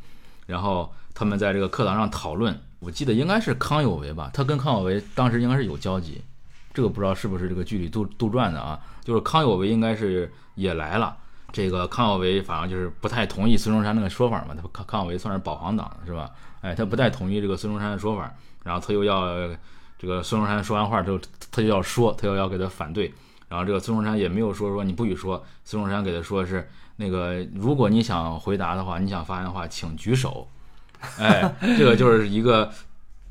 [0.46, 6.22] 然后他们在这个课堂上讨论，我记得应该是康有为吧，他跟康有为当时应该是有交集，
[6.74, 8.80] 这个不知道是不是这个剧里杜杜撰的啊？
[9.04, 11.18] 就是康有为应该是也来了，
[11.52, 16.32] 这个康有为反正就是不太同意孙中山那个说法嘛，他康康有为算是保皇党是吧？
[16.62, 19.46] 哎，他不太同意这个孙中山的说法，然后他又要
[19.98, 21.20] 这个孙中山说完话之后，
[21.52, 23.14] 他就要说，他又要给他反对，
[23.50, 30.48] 然后这个孙中山也没有说说你不许说，孙中山给他说是那个如果你想回答的话，你想发言的话，请举手。
[31.18, 32.70] 哎，这个就是一个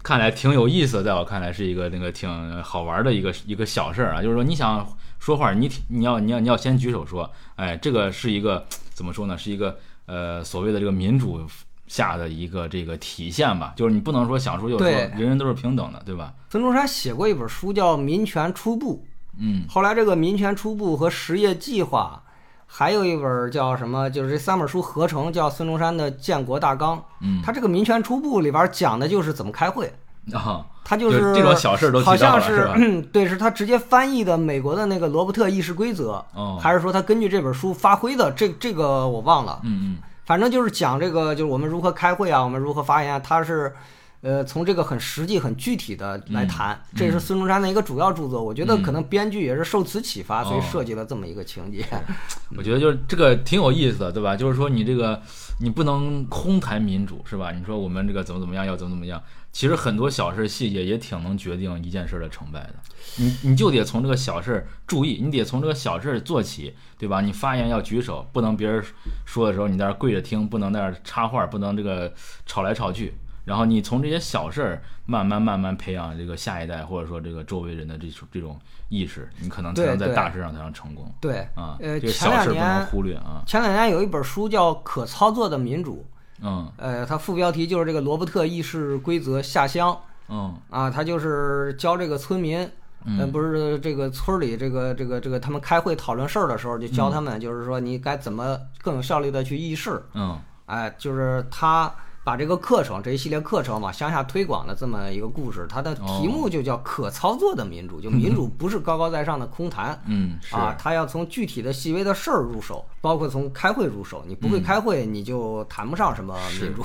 [0.02, 4.86] 看来挺有意思的，在我看来是一个那个挺好玩的一个一个小事儿啊，就是说你想
[5.18, 8.64] 说话，你挺你要你要你要先举手说，哎，这个是一个
[8.94, 9.36] 怎么说呢？
[9.36, 11.40] 是一个呃所谓的这个民主
[11.86, 16.32] 下的一个这个体现吧，就是你不能说想说就说，人人都是平等的，对吧？
[16.50, 19.04] 孙中山写过一本书叫《民权初步》，
[19.38, 22.22] 嗯后来这个《民权初步》和《实业计划》，
[22.70, 27.02] 还有一本叫什么，就是这三本书合成叫孙中山的建国大纲。
[27.22, 29.92] 嗯他这个《民权初步》里边讲的就是怎么开会，
[30.32, 38.30] 啊，他就就是这种小事都好，像是对，是他直接翻译的美国的那个罗伯特议事规则，哦，还是说他根据这本书发挥的？
[38.32, 43.74] 这这个我忘了，嗯嗯反正就是讲这个，就是我们如何开会啊，我们如何发言啊，他是。
[44.20, 48.42] 呃，从这个很实际、很具体的来谈，嗯这是孙中山的一个主要著作。
[48.42, 51.84] 我觉得可能编剧也是受此启发，所以哦设计了这么一个情节。
[52.56, 54.34] 我觉得就是这个挺有意思的，对吧？
[54.34, 55.22] 就是说你这个
[55.60, 57.52] 你不能空谈民主，是吧？
[57.52, 62.74] 你说我们这个怎么怎么样，要怎么怎么样，其实很多小事细节也挺能决定一件事的成败的。
[63.18, 67.20] 你你就得从这个小事儿注意，你得从这个小事儿做起，对吧？
[67.20, 68.82] 你发言要举手，不能别人
[69.24, 72.12] 说的时候你在那儿跪着听，不能在那儿插话，不能这个
[72.46, 73.14] 吵来吵去。
[73.48, 78.58] 然后你从这些小事儿慢慢慢慢培养这个下一代，或者说这个周围人的这种这种
[78.90, 81.10] 意识，你可能才能在大事上才能成功。
[81.18, 81.78] 对，啊。
[81.80, 83.42] 呃小事不能忽略啊。
[83.46, 86.04] 前两年有一本书叫《可操作的民主》，
[86.42, 86.70] 嗯。
[86.76, 90.54] 呃，它副标题就是这个罗伯特议事规则下乡嗯。
[90.68, 100.38] 啊，他就是教这个村民，呃，嗯不是这个村里这个这个这个他们开会讨论事儿的时候，就教他们，就是说你该怎么更有效率的去议事，嗯。
[100.66, 101.90] 哎，就是他
[102.28, 109.98] 把这个课程这一系列课程往乡下推广的这么一个故事，它的题目就叫“可操作的民主”，就民主不是高高在上的空谈。
[110.04, 114.22] 嗯啊，他要从具体的细微的事儿入手，包括从开会入手。
[114.26, 116.84] 你不会开会，你就谈不上什么民主。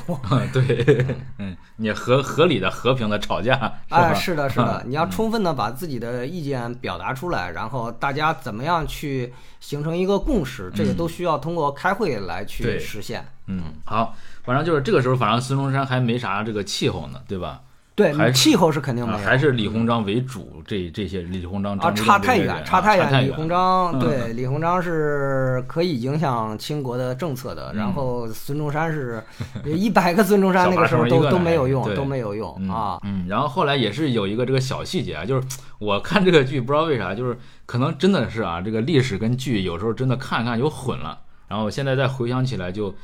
[0.53, 1.05] 对，
[1.37, 3.97] 嗯，你合合理的和平的吵架，是吧？
[3.97, 13.27] 哎，是的，是的，嗯你要充分的把自己的意见表达出来，然后大家怎么样去形成一个共识，这个都需要通过开会来去实现。
[13.47, 17.61] 嗯，好，反正就是这个时候，反正孙中山还没啥这个气候呢，对吧？
[17.95, 19.23] 对还，气候是肯定没啊，有。
[19.23, 23.27] 还是李鸿章为主，这这些李鸿章差太远，差太远。
[23.27, 29.23] 李鸿章对李鸿章是可以影响清国的政策的，然后孙中山是
[29.63, 32.99] 一百个孙中山那个时候都都没有用，都没有用嗯啊。
[33.03, 37.37] 嗯，然后后来也是有一个这个小细节啊，就是我看这个剧不知道为啥，就是
[37.67, 42.95] 可能真的是啊，这个历史跟剧有时候真的看看有混了，然后现在再回想起来，就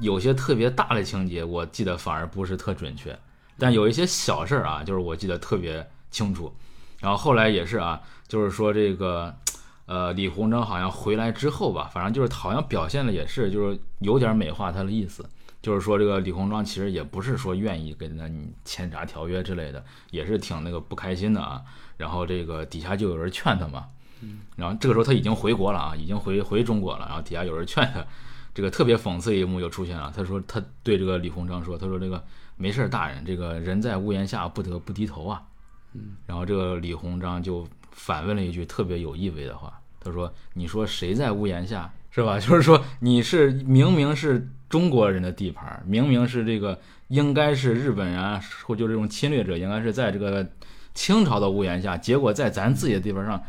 [0.00, 3.18] 有些特别大的情节，我记得反而不是特准确，
[3.58, 6.54] 但有一些小事儿啊，就是我记得特别清楚。
[7.00, 9.34] 然后后来也是啊，就是说这个。
[9.88, 15.24] 呃，李鸿章好像回来之后吧，反正就是好像表现的也是，就是有点美化他的意思，
[15.62, 21.62] 就是说这个李鸿章其实也不是说愿意跟他你签啥条约之类的，也是挺那个不开心的啊。
[21.96, 23.86] 然后这个底下就有人劝他嘛，
[24.56, 28.04] 然后这个时候他已经回国了啊，已经回回中国了，然后底下有人劝他，
[28.56, 30.10] 这个特别讽刺一幕又出现了。
[30.16, 32.24] 他说他对这个李鸿章说，他说这个
[32.56, 35.42] 没事儿，大人，这个人在屋檐下不得不低头啊。
[35.92, 42.40] 嗯然后这个李鸿章就反问了一句特别有意味的话，他说：“你说谁在屋檐下，是吧？
[42.40, 50.48] 就是说你是明明是中国人的地盘，明明是这个应该是日本人啊，或就这种侵略者应该是在这个
[50.94, 53.42] 清朝的屋檐下，结果在咱自己的地盘上，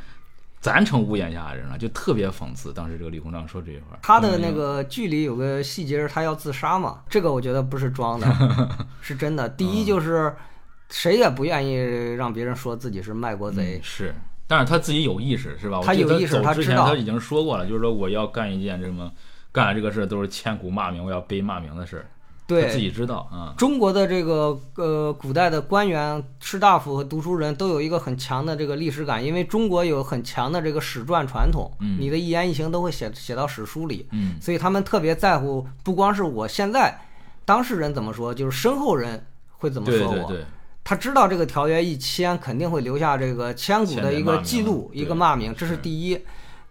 [0.59, 2.73] 咱成屋檐下的人了，就特别讽刺。
[2.73, 8.27] 当时这个李鸿章说这句话，他的那个剧里有个细节是他要自杀嘛，这个我觉得不是装的，
[9.01, 9.47] 是真的。
[9.47, 10.35] 第嗯一就是
[10.89, 11.75] 谁也不愿意
[12.15, 14.15] 让别人说自己是卖国贼嗯，是。”
[14.49, 15.81] 但是他自己有意识是吧？
[15.83, 19.11] 他有意识他知道走之前他已经说过了，就是说我要干一件这么
[19.51, 22.05] 干了这个事都是千古骂名，我要背骂名的事
[22.55, 22.61] 儿。
[22.61, 22.77] 他自。
[22.77, 23.55] 己知道啊。
[23.57, 36.95] 中国的这个呃古代的官员、士大夫和读书人都有一个很强的这个历史感，因为中国有很强的这个史传传统，嗯你的一言一行都会写写到史书里，嗯所以他们特别在乎，不光是我现在
[37.43, 40.13] 当事人怎么说，就是身后人会怎么说我。
[40.13, 40.45] 对对对，
[40.83, 46.19] 他知道这个条约一签，肯定会留下这个千古的一个记录，一个骂名，这是是第一。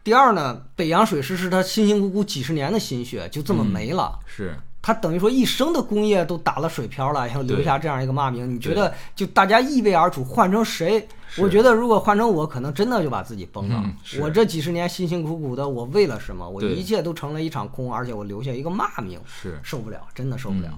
[0.02, 4.18] 第二呢，北洋水师是他辛辛苦苦几十年的心血，就这么没了。
[4.24, 4.56] 是
[4.86, 11.04] 他等于说一生的功业都打了水漂了，然后留下这样一个骂名，你觉得就大家一味而处，换成谁？
[11.38, 14.20] 我觉得如果换成我，可能真的就把自己崩了嗯。
[14.20, 16.48] 我这几十年辛辛苦苦的，我为了什么？
[16.48, 19.58] 我一切都成了一场空，而且我留下一个骂名，是。
[19.60, 20.68] 受不了，真的受不了。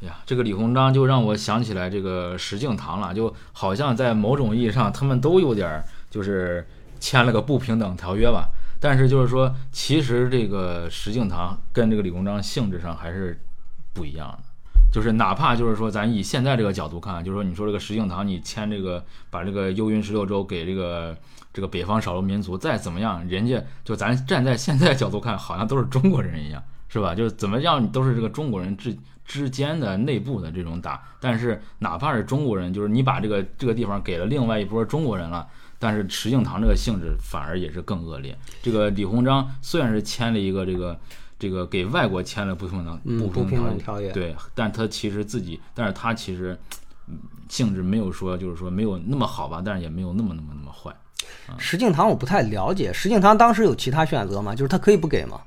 [0.00, 6.66] 呀，这个李鸿章就让我想起来这个石敬瑭了，就好像在某种意义上，他们都有点儿就是
[6.98, 8.48] 签了个不平等条约吧。
[8.80, 13.38] 但是就是说，其实这个石敬瑭跟这个李鸿章性质上还是
[13.92, 14.38] 不一样的。
[14.90, 21.16] 就是哪怕就是说，咱以现在这个角度看，就是说，你说这个石敬瑭，你签这个把这个幽云十六州给这个
[21.52, 27.14] 这个北方少数民族，再怎么样，人家就咱站在现在角度看，好像都是中国人一样，是吧？
[27.14, 35.46] 就是怎么样你都是这个中国人之之间的内部的这种打，但是哪怕是中国人，就是你把这个这个地方给了另外一波中国人了，
[35.80, 38.38] 但是石敬瑭这个性质反而也是更恶劣。
[38.62, 41.00] 这个李鸿章虽然是签了一个这个
[41.38, 46.56] 这个给外国签了不平等嗯，不平平等等条约，对，但他其实自己，但是他其实
[47.08, 47.18] 嗯
[47.48, 50.94] 性质没有说就是说没有那么好吧，但是也没有那么那么那么坏。
[51.58, 54.54] 石敬瑭我不太了解，石敬瑭当时有其他选择吗？
[54.54, 55.40] 就是他可以不给吗？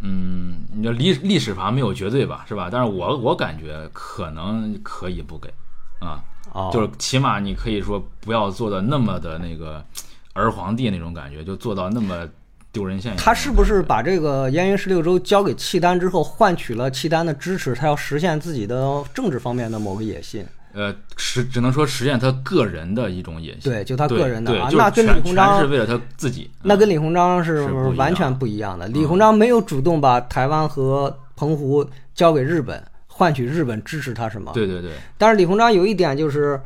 [0.00, 2.68] 嗯，你说历历史上没有绝对吧，是吧？
[2.70, 5.52] 但是我我感觉可能可以不给
[6.00, 6.22] 啊，
[6.52, 9.84] 哦，就是起码你可以说不要做的那么的那个
[10.34, 12.26] 儿皇帝那种感觉，就做到那么
[12.70, 13.18] 丢人现眼。
[13.18, 17.74] 他是不是把这个燕云十六州交给契丹之后，换取了契丹的支持？
[17.74, 20.44] 他要实现自己的政治方面的某个野心？
[20.74, 23.70] 呃实只能说实现他个人的一种野心。
[23.70, 26.50] 对，就他个人的啊，那跟李鸿章是为了他自己。
[26.62, 27.64] 那跟李鸿章是
[27.96, 28.88] 完全不一样的。
[28.88, 32.82] 李鸿章没有主动把台湾和澎湖交给日本，
[33.14, 34.50] 换取日本支持他什么？
[34.52, 36.58] 对对对，但是李鸿章有一点就是，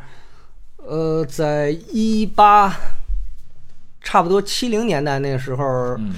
[0.77, 2.73] 呃，在一八
[4.01, 5.65] 差不多七零年代那个时候，
[5.99, 6.15] 嗯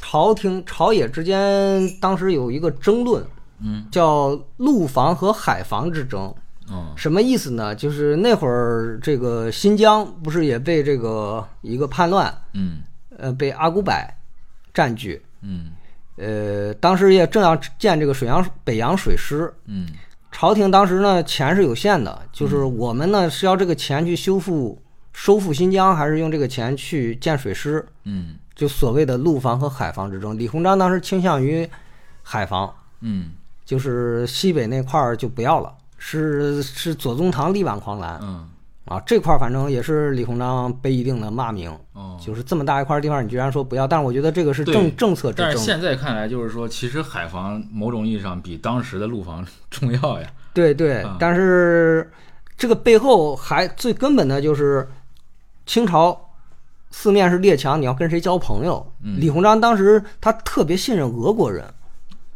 [0.00, 3.26] 朝廷朝野之间当时有一个争论，
[3.60, 6.32] 嗯叫陆防和海防之争。
[6.68, 7.74] 哦什么意思呢？
[7.74, 12.82] 就是那会儿这个新疆不是也被这个一个叛乱，嗯
[13.18, 13.92] 呃，被阿古柏
[14.72, 15.20] 占据。
[15.42, 15.70] 嗯
[16.16, 19.88] 呃，当时也正要建这个水洋北洋水师，嗯。
[20.32, 27.86] 朝廷当时呢钱是有限的，就是我们呢是要这个钱去修复、收复新疆，还是用这个钱去建水师？
[28.04, 28.36] 嗯。
[28.54, 30.38] 就所谓的陆防和海防之争。
[30.38, 31.68] 李鸿章当时倾向于
[32.22, 33.32] 海防，嗯。
[33.64, 38.18] 就是西北那块儿就不要了，是是左宗棠力挽狂澜。
[38.22, 38.48] 嗯
[38.86, 42.16] 啊，这块儿反正也是李鸿章背一定的骂名，哦。
[42.24, 45.46] 就是这么大一块地方你居然说不要，但是我觉得这个是政政策之争。
[45.46, 50.28] 但是现在看来，就是说，其实海防某种意义上比当时的陆防 重要呀。
[50.54, 52.10] 对对啊，但是
[52.56, 54.88] 这个背后还最根本的就是
[55.66, 56.18] 清朝
[56.90, 58.86] 四面是列强，你要跟谁交朋友？
[59.02, 61.64] 嗯李鸿章当时他特别信任俄国人，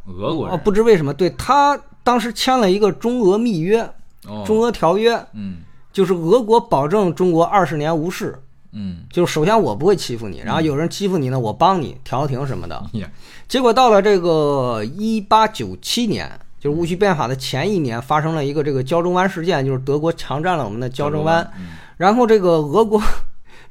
[0.04, 3.80] 哦，俄国人不知为什么，对他当时签了一个中俄密约、
[4.26, 5.58] 哦，中俄条约，嗯
[5.92, 8.34] 就是俄国保证中国二十年无事。
[8.72, 8.98] 嗯。
[9.10, 12.82] 就是首先我不会欺负你，然后有人欺负你呢，我帮你调停什么的。
[13.48, 21.70] 结果到了这个一八九七年，就是戊戌变法的前一年，发生了一个这个胶州湾事件，就是德国强占了我们的胶州湾，，嗯。
[21.96, 23.02] 然后这个俄国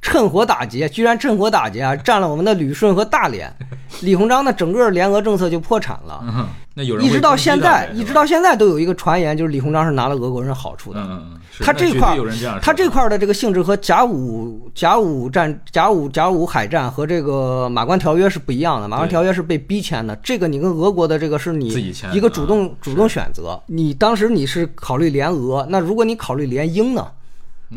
[0.02, 3.54] 趁火打劫，居然趁火打劫啊，占了我们的旅顺和大连，
[4.02, 6.24] 李鸿章的整个联俄政策就破产了。
[6.24, 11.02] 嗯，那有人一直到现在，一直到现在都有一个传言，就是李鸿章是拿了俄国人好处的。
[11.02, 12.18] 嗯嗯嗯，他这块
[12.62, 18.88] 他这块儿的这个性质和甲午甲午战、甲午甲午海战和这个马关条约是不一样的。
[18.88, 21.68] 马关条约是被逼签的，这个你跟俄国的这个是你
[22.14, 23.62] 一个主动、啊主动选择。
[23.68, 27.06] 你当时你是考虑联俄，那如果你考虑联英呢？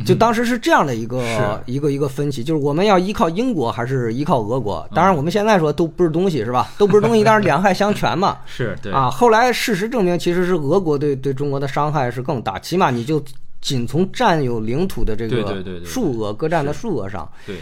[0.07, 4.88] 就当时是这样的一个、嗯一个一个分歧，就是我们要依靠英国还是依靠俄国？
[4.95, 6.70] 当然我们现在说都不是东西是吧？
[6.78, 8.38] 都不是东西，但是两害相权嘛。
[8.47, 13.22] 是对啊，后来事实证明，其实是俄国对对中国的伤害是更大，起码你就
[13.61, 17.57] 仅从占有领土的这个数额，各占的数额上，对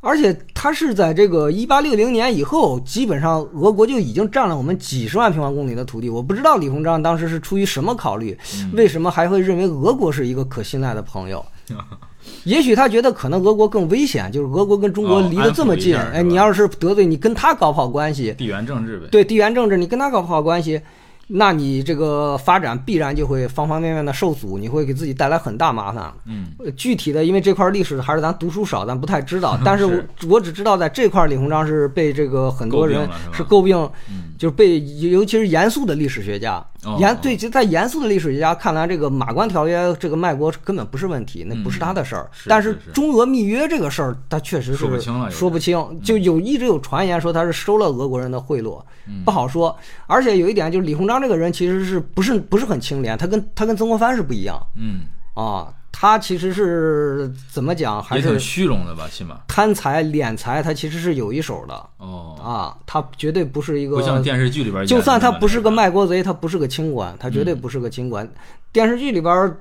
[0.00, 6.10] 而且它是在这个一八六零年以后，基本上俄国就已经占了我们几十万平方公里的土地。
[6.10, 11.44] 我不知道李鸿章当时是出于什么考虑，嗯为什么还会认为俄国是一个可信赖的朋友？
[12.44, 20.80] 也许他觉得可能俄国更危险，就是俄国跟中国哦离得这么近，哎，你要是得罪你跟他搞不好关系，地缘政治呗，对地缘政治，你跟他搞不好关系，
[21.26, 26.12] 那你这个发展必然就会方方面面的受阻，你会给自己带来很大麻烦。
[26.26, 26.46] 嗯。
[26.58, 29.58] 呃具体的，因为这块历史还是咱读书少，咱不太知道。
[29.64, 30.26] 但是我 是。
[30.28, 33.76] 我只知道，在这块李鸿章是被这个很多人是诟病，
[34.10, 36.64] 嗯就是被尤其是严肃的历史学家
[36.98, 42.30] 严对，就在严肃的历史学家看来，这个马关条约这个卖国根本不是问题，那不是他的事儿。
[42.46, 49.74] 但是中俄密约这个事儿，他确实是说不清了说不清，就有一直有传言说他是收了俄国人的贿赂，嗯不好说。
[50.06, 55.02] 而且有一点就是李鸿章这个人其实是不是不是很清廉，他跟他跟曾国藩是不一样嗯，
[55.34, 59.38] 啊，他其实是怎么讲，还是虚荣的吧，起码。
[59.46, 61.74] 贪财敛财，他其实是有一手的。
[61.98, 68.28] 哦，啊，他绝对不是一个不像电视剧里边就算他不是个卖国贼，他不是个清官，他绝嗯对不是个清官。
[68.72, 69.56] 电视剧里边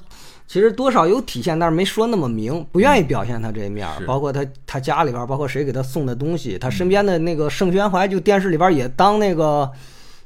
[0.48, 9.72] 其实多少有体现，但是没说那么明，不愿意表现他这一面包括他他家里边，包括谁给他送的东西，他身边的那个盛宣怀，就电视里边也当那个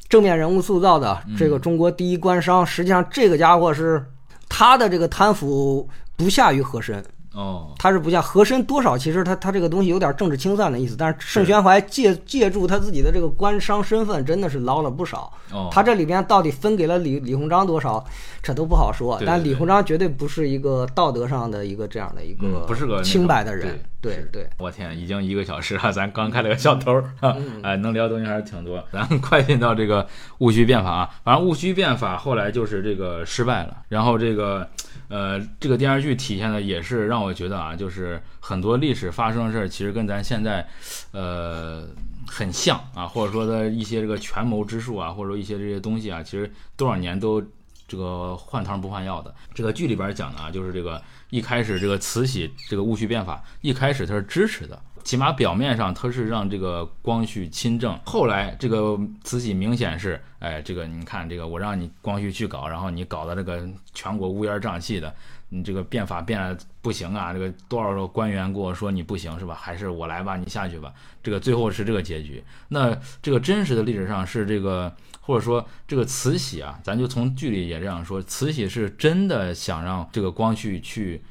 [0.07, 1.35] 正面人物塑造的嗯。
[1.37, 2.65] 这个中国第一官商。
[2.65, 4.03] 实际上，这个家伙是
[4.49, 7.03] 他的这个贪腐不下于和珅。
[7.37, 15.31] 哦，他是不像和珅多少，其实他他这个东西有点政治清算的意思，但是盛宣怀借借助他自己的这个官商身份，真的是捞了不少。
[15.51, 18.03] 哦，他这里边到底分给了李李鸿章多少，
[18.41, 19.21] 这都不好说。
[19.23, 23.79] 但李鸿章绝对不是一个道德上的一个这样的一嗯个不是个清白的人。
[23.99, 28.83] 对对对，我天，已经一个小时了，咱刚开了个小头儿啊，嗯 哎，能聊的东西还是挺多。
[28.91, 30.07] 咱快进到这个
[30.37, 34.67] 戊戌变法啊，反正戊戌变法后来就是这个失败了，然后这个
[35.09, 40.67] 呃，这个电视剧体现的也是让我觉得啊，就是很多历史发生的事儿，其实跟咱现在
[41.11, 41.87] 呃
[42.27, 47.41] 很像啊，或者说的一些这个权谋之术啊，或者说一些这些东西啊，其实多少年都
[47.87, 49.33] 这个换汤不换药的。
[49.53, 54.81] 这个剧里边讲的啊，就是这个一开始这个慈禧这个戊戌变法，一开始他是支持的。
[55.07, 65.15] 起码表面上他是让这个光绪亲政，后来这个慈禧明显是，哎，这个你看这个我让你光绪去搞，然后你搞的这个全国乌烟瘴气的，
[65.47, 69.55] 你这个变法变得不行啊，这个多少个官员跟我说你不行是吧？
[69.57, 70.93] 还是我来吧，你下去吧。
[71.23, 72.43] 这个最后是这个结局。
[72.67, 81.23] 那这个真实的历史上是这个，或者说这个慈禧啊，咱就从剧里也这样说，慈禧是真的想让这个光绪去。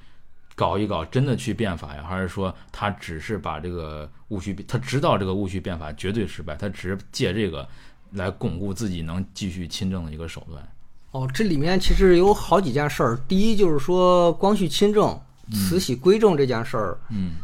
[0.56, 2.02] 搞一搞，真的去变法呀？
[2.08, 7.68] 还是说他只是把这个戊戌，他知道这个戊戌变法绝对失败，他只是借这个
[8.12, 10.66] 来巩固自己能继续亲政的一个手段？
[11.12, 13.18] 哦，这里面其实有好几件事儿。
[13.28, 15.20] 第一就是说光绪亲政、
[15.52, 17.36] 慈禧归政这件事儿，嗯，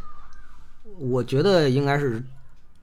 [0.98, 2.24] 我觉得应该是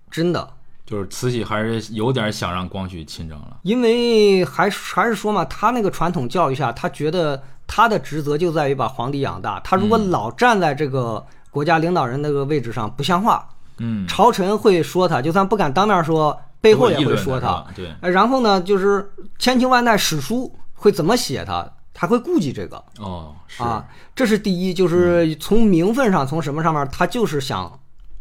[0.10, 0.54] 真的。
[0.86, 3.60] 就是慈禧还是有点想让光绪亲政了。
[3.62, 9.60] 因为还是还是说嘛，他那个传统教育下，他觉得他的职责就在于把皇帝养大。
[9.60, 13.48] 他如果老站在这个国家领导人那个位置上，不像话，
[13.78, 17.64] 嗯，朝臣会说他，就算不敢当面说，背后也会说他。
[17.76, 19.08] 对，呃然后呢，就是
[19.38, 21.64] 千秋万代史书会怎么写他，
[21.94, 23.86] 他会顾忌这个哦，是啊。
[24.16, 27.72] 这是第一，就是从名分上，从什么上面，他就是想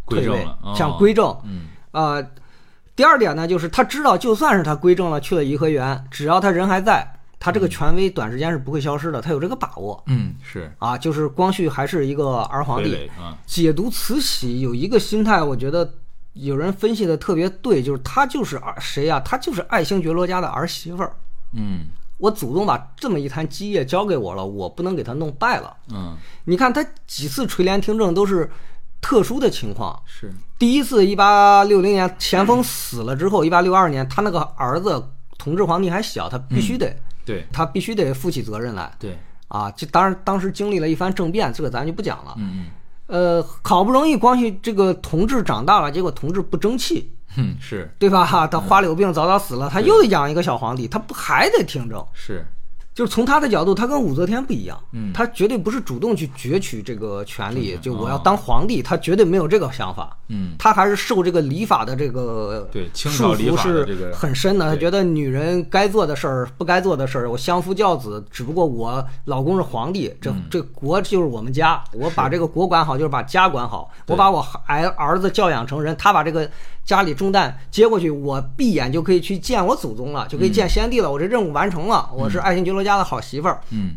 [0.07, 0.47] 退位
[0.77, 1.35] 想归正。
[1.45, 2.23] 嗯啊、
[2.95, 10.99] 第二点呢，就是他知道，就算是他归正了，去了颐和园，只要他人还在，他这个权威短时间是不会消失的，他有这个把握嗯是啊。
[10.99, 13.11] 就是光绪还是一个儿皇帝。
[13.47, 15.95] 解读慈禧有一个心态，我觉得
[16.33, 21.15] 有人分析的特别对，就是他就是儿谁呀、他就是爱新觉罗家的儿媳妇儿。
[21.53, 21.87] 嗯
[22.19, 25.77] 我祖宗把这么一摊基业交给我了，我不能给他弄败了。
[25.93, 28.51] 嗯你看他几次垂帘听政都是
[29.01, 35.01] 特殊的情况，是第一次，一八六零年咸丰死了之后，一八六二年，他那个儿子
[35.39, 36.97] 同治皇帝还小，他必须得，
[37.29, 39.17] 对他必须得负起责任来对，
[39.49, 39.71] 啊！
[39.73, 42.35] 就当然当时经历了一番政变，这个咱就不讲了。
[42.39, 42.67] 嗯
[43.07, 48.25] 呃，好不容易光绪这个同志长大了，结果同志不争气，哼是对吧？
[48.25, 52.05] 哈，他花柳病早早死了，他又养一个小皇帝，他不还得听政？
[52.13, 52.47] 是，
[52.99, 60.19] 就是从他的角度，他跟武则天不一样，嗯他绝对不是主动去攫取这个权利，就我要哦当皇帝，他绝对没有这个想法。
[60.31, 64.69] 嗯他还是受这个礼法的这个对清束缚是很深的。
[64.69, 73.89] 他觉得女人该做的事儿、不该做的事儿，我相夫教子，只不过我老公是皇帝，这嗯这国就是我们家，我把这个国管好，就是把家管好。
[74.09, 76.51] 我把我儿儿子教养成人，他把这个
[76.89, 81.13] 家里重担接过去，我闭眼就可以去见我祖宗了，就可以见先帝了。
[81.13, 83.61] 我这任务完成了，我是爱新觉罗家的好媳妇儿。
[83.71, 83.91] 嗯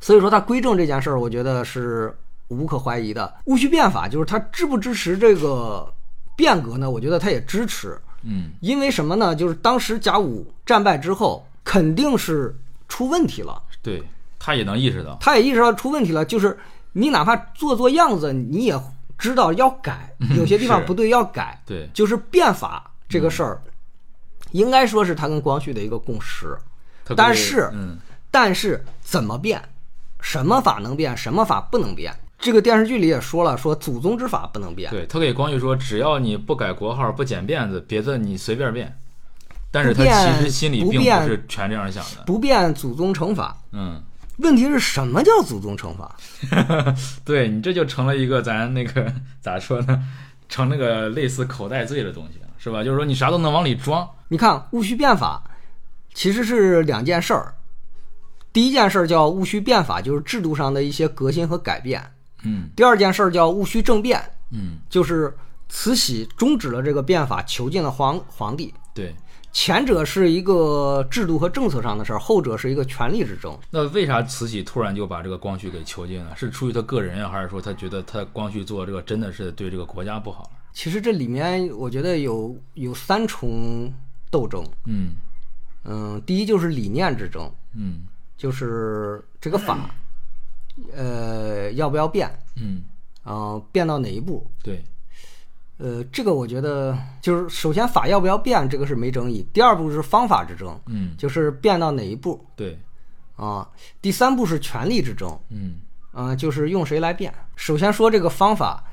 [0.00, 2.12] 所以说他归正这件事儿，我觉得是
[2.48, 3.32] 无可怀疑的。
[3.44, 5.88] 戊戌变法就是他支不支持这个
[6.34, 6.90] 变革呢？
[6.90, 9.36] 我觉得他也支持，嗯因为什么呢？
[9.36, 12.52] 就是当时甲午战败之后，肯定是
[12.88, 14.02] 出问题了，对，
[14.40, 16.58] 他也能意识到，他也意识到出问题了，就是
[16.90, 18.76] 你哪怕做做样子，你也
[19.22, 23.62] 知道要改，有些地方不对要改，对，就是变法这个事儿，
[24.50, 26.58] 应该说是他跟光绪的一个共识。
[27.14, 27.98] 但是嗯
[28.32, 29.62] 但是怎么变，
[30.20, 32.12] 什么法能变，什么法不能变？
[32.36, 34.90] 这个电视剧里也说了，说祖宗之法不能变。
[34.90, 38.92] 对他给光绪说，只要你不改国号、不剪辫子，别的你随便变。
[39.70, 42.24] 但是他其实心里并不是全这样想的。
[42.26, 43.56] 不变祖宗惩罚。
[43.70, 44.02] 嗯，
[44.38, 46.16] 问题是什么叫祖宗惩罚？
[47.24, 50.02] 对你这就成了一个咱那个咋说呢，
[50.48, 52.82] 成那个类似口袋罪的东西了，是吧？
[52.82, 54.08] 就是说你啥都能往里装。
[54.28, 55.42] 你看戊戌变法，
[56.14, 57.54] 其实是两件事儿。
[58.52, 62.00] 第一件事儿叫戊戌变法，就是制度上的一些革新和改变；
[62.42, 65.34] 嗯第二件事儿叫戊戌政变，嗯，就是
[65.68, 68.72] 慈禧终止了这个变法，囚禁了皇皇帝。
[68.94, 69.14] 对。
[69.52, 73.56] 前者是一个制度和政策上的事儿，后者是一个权力之争。
[73.70, 76.34] 那为啥慈禧突然就把这个光绪给囚禁了？
[76.36, 80.50] 是出于他个人呀，还是说他觉得他光绪做这个真的是对这个国家不好了？
[80.72, 83.92] 其实这里面我觉得有有三重
[84.30, 84.64] 斗争。
[84.86, 85.16] 嗯
[85.84, 88.02] 嗯，第一就是理念之争，嗯
[88.38, 89.90] 就是这个法，
[90.94, 92.30] 呃，要不要变？
[92.56, 92.82] 嗯
[93.22, 94.50] 啊、变到哪一步？
[94.64, 94.82] 对，
[95.82, 99.44] 呃，这个我觉得就是首先法要不要变，这个是没争议。
[99.52, 102.78] 第二步是方法之争，嗯，就是变到哪一步对，
[103.34, 103.68] 啊？
[104.00, 105.80] 第三步是权力之争，嗯，
[106.12, 107.34] 啊，就是用谁来变。
[107.56, 108.84] 首先说这个方法，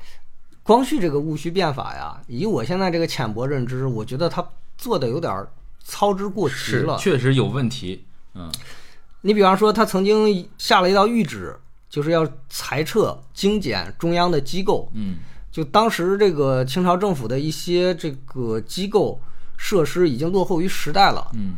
[0.64, 4.44] 光绪这个戊戌变法呀，以我现在这个浅薄认知，我觉得他
[4.76, 5.48] 做的有点儿
[5.84, 6.98] 操之过急了。
[6.98, 8.04] 确实有问题，
[8.34, 8.50] 嗯，
[9.20, 11.56] 你比方说，他曾经下了一道谕旨，
[11.88, 14.90] 就是要裁撤、精简中央的机构。
[14.92, 15.18] 嗯，
[15.50, 19.20] 就当时这个清朝政府的一些这个机构
[19.56, 21.30] 设施已经落后于时代了。
[21.34, 21.56] 嗯，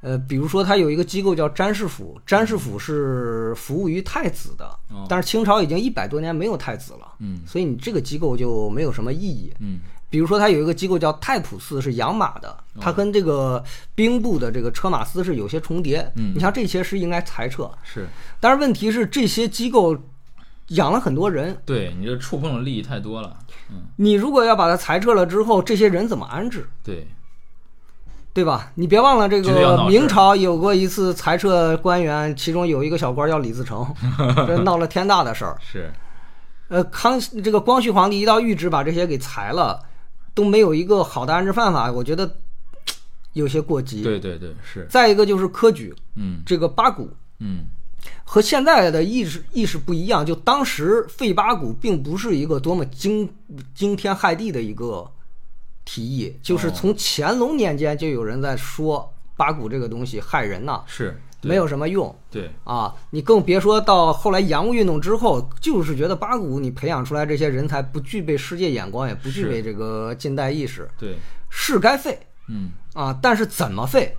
[0.00, 9.52] 呃，比如说，它有一个机构叫詹事府，詹事府是服务于太子的，哦但是清朝已经一百多年没有太子了，嗯，所以你这个机构就没有什么意义。
[9.60, 9.80] 嗯，
[10.10, 13.64] 比如说，它有一个机构叫太仆寺，是养马的，它跟这个
[13.94, 16.00] 兵部的这个车马司是有些重叠。
[16.16, 18.06] 嗯你像这些是应该裁撤，是
[18.40, 19.96] 但是问题是这些机构
[20.74, 23.36] 养了很多人，对你这触碰的利益太多了，
[23.70, 26.68] 嗯，你如果要把它裁撤了之后，这些人怎么安置？
[26.84, 27.06] 对，
[28.32, 28.72] 对吧？
[28.76, 33.86] 你别忘了，这个明朝有过一次裁撤官员，其中有一个小官叫李自成，
[34.46, 35.56] 这闹了天大的事儿。
[35.60, 35.92] 是，
[36.68, 39.80] 呃，康这个光绪皇帝一道谕旨把这些给裁了，
[40.34, 42.36] 都没有一个好的安置办法，我觉得
[43.34, 44.02] 有些过激。
[44.02, 46.40] 对对对，是，再一个就是科举，嗯。
[46.46, 47.66] 这个八股嗯，
[48.24, 53.28] 和现在的意识意识不一样，就当时废八股并不是一个多么惊
[53.74, 55.10] 惊天骇地的一个
[55.84, 62.94] 提议，就是哦从乾隆年间就有人在说八股这个东西害人呐，是，没有什么用对，啊！
[63.10, 71.16] 你更别说到后来洋务运动之后，就是觉得八股你培养出来这些人才不具备世界眼光，也不具备这个近代意识，对，
[71.50, 72.18] 是该废
[72.48, 74.16] 嗯，啊，但是怎么废？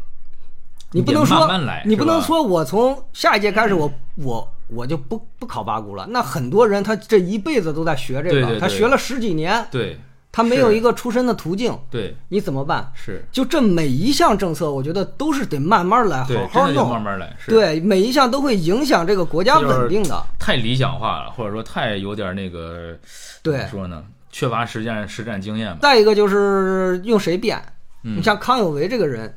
[0.94, 6.07] 你你不能说，慢慢来你不能说我从下一届开始我，我我就不不考八股了。
[6.10, 9.99] 那很多人他这一辈子都在学这个，对对对他学了十几年，对
[10.32, 12.91] 他没有一个出身的途径，对你怎么办？
[12.94, 17.02] 是，就这每一项政策，我觉得都是得慢慢来，好好弄慢弄。
[17.02, 20.24] 慢来，是，对，每一项都会影响这个国家稳定的。
[20.40, 22.95] 太理想化了，或者说太有点那个，
[23.41, 27.60] 怎对么，说呢，缺乏实践实战经验吧，再一个就是用谁变？
[28.06, 29.34] 嗯你像康有为这个人，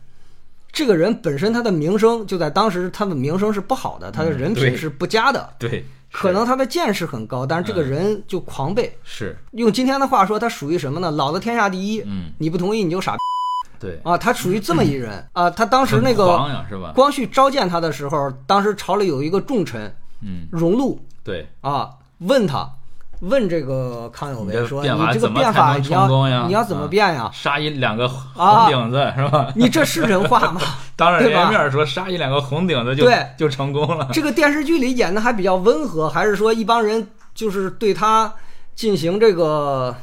[0.76, 5.48] 这个人本身他的名声就在当时他的名声是不好的，他的人品是不佳的。
[5.58, 5.82] 对，
[6.12, 8.94] 可能他的见识很高，但是这个嗯人就狂背。
[9.02, 11.10] 是，用今天的话说，他属于什么呢？
[11.10, 13.16] 老子天下第一，嗯，你不同意你就傻
[13.78, 14.18] 对，啊！
[14.18, 15.48] 他属于这么一人 啊。
[15.48, 16.38] 他当时那个？
[16.94, 19.90] 光绪召见他的时候，当时朝里有一个重臣
[20.20, 21.88] 嗯，荣禄对，啊，
[22.18, 22.70] 问他，
[23.20, 27.30] 问这个康有为说：“你这个变法你成功呀要你要怎么啊变呀？
[27.32, 28.04] 杀一两个
[28.36, 29.50] 啊红顶子是吧？
[29.56, 30.60] 你这是人话吗？
[30.96, 38.32] 当着人面说杀一两个红顶子就对就成功了，这个电视剧里演的还比较温和，还是说一帮人就是对他
[38.74, 39.94] 进行这个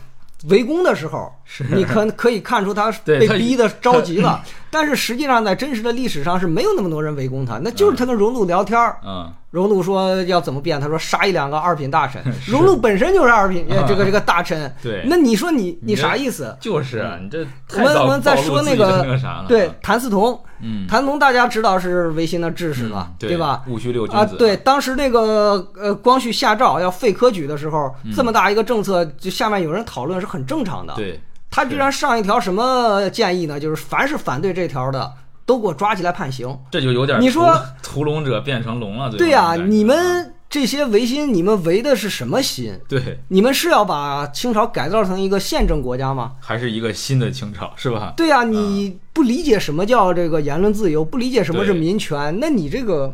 [0.50, 1.32] 围攻的时候，
[1.72, 4.44] 你可 可以看出他被逼的着急了。
[4.72, 8.98] 但是实际上在真实的历史上是没有那么多人围攻他，那就是他跟荣禄聊天儿。
[9.06, 12.20] 嗯，荣禄说要怎么变，他说杀一两个二品大臣。
[12.50, 14.74] 荣禄本身就是二品，呃这个这个大臣。
[14.82, 16.58] 对那你说你你啥意思？
[16.60, 17.46] 就是啊，你这
[17.76, 19.06] 我们我们再说那个
[19.48, 23.62] 对，谭嗣同，嗯，谭嗣同大家知道是维新的志士吧，嗯对吧？
[23.68, 30.96] 戊戌六君啊，对，当时那个呃，光绪下诏要废科举的时候，嗯这么大一个政策，就下面有人讨论是很正常的。
[30.96, 31.22] 对，
[31.56, 33.60] 他居然上一条什么建议呢？
[33.60, 35.14] 就是凡是反对这条的，
[35.46, 36.58] 都给我抓起来判刑。
[36.72, 37.54] 这就有点你说
[37.84, 42.80] 屠屠龙者变成龙了，对呀、呀，你们这些维新，你们维的是什么心？
[42.90, 46.32] 对，你们是要把清朝改造成一个宪政国家吗？
[46.40, 48.14] 还是一个新的清朝，是吧？
[48.18, 53.14] 对呀、你不理解什么叫这个言论自由，不理解什么是民权，那你这个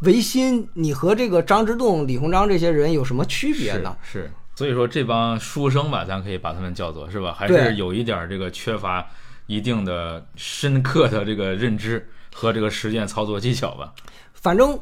[0.00, 3.96] 维新，你和这个张之洞、李鸿章这些人有什么区别呢？
[4.02, 7.34] 是是，所以说这帮书生吧，咱可以把他们叫做是吧？
[7.36, 9.04] 还是有一点这个缺乏
[9.46, 13.92] 一定的深刻的这个认知和这个实践操作技巧吧。
[14.32, 14.78] 反正，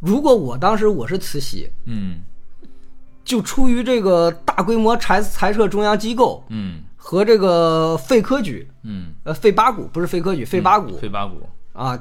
[0.00, 2.22] 如果我当时我是慈禧，嗯
[3.24, 11.98] 就出于这个大规模裁裁撤中央机构嗯和这个废科举，嗯，呃，废八股不是废科举，废八股、废八股，啊，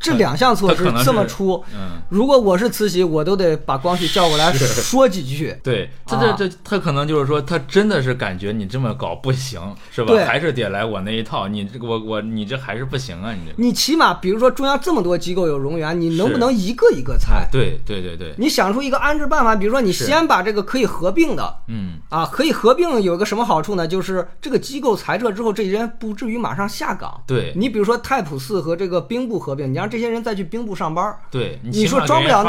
[0.00, 2.00] 这两项措施这么出，嗯。
[2.08, 5.54] 如果我是慈禧，我都得把光绪叫过来说几句。
[5.62, 9.60] 对，他啊这这他可能就是说，他真的是感觉你这么搞不行，
[9.90, 10.14] 是吧？
[10.24, 13.52] 还是得来我那一套，你这个我我你这还是不行啊，你这。
[13.56, 17.48] 你起码比如说中央这么多机构有冗员，你能不能一个一个裁？
[17.52, 23.86] 对对对对，你想出一个安置办法，比如说你先把这个可以合并的嗯，啊，可以合并有一个什么好处呢？
[23.86, 27.22] 就是这个机构裁撤之后，这些人不至于马上下岗。
[27.26, 31.18] 对，你比如说太仆寺和这个兵部合并，你让让这些人再去兵部上班儿。
[31.30, 32.44] 对，你说装不了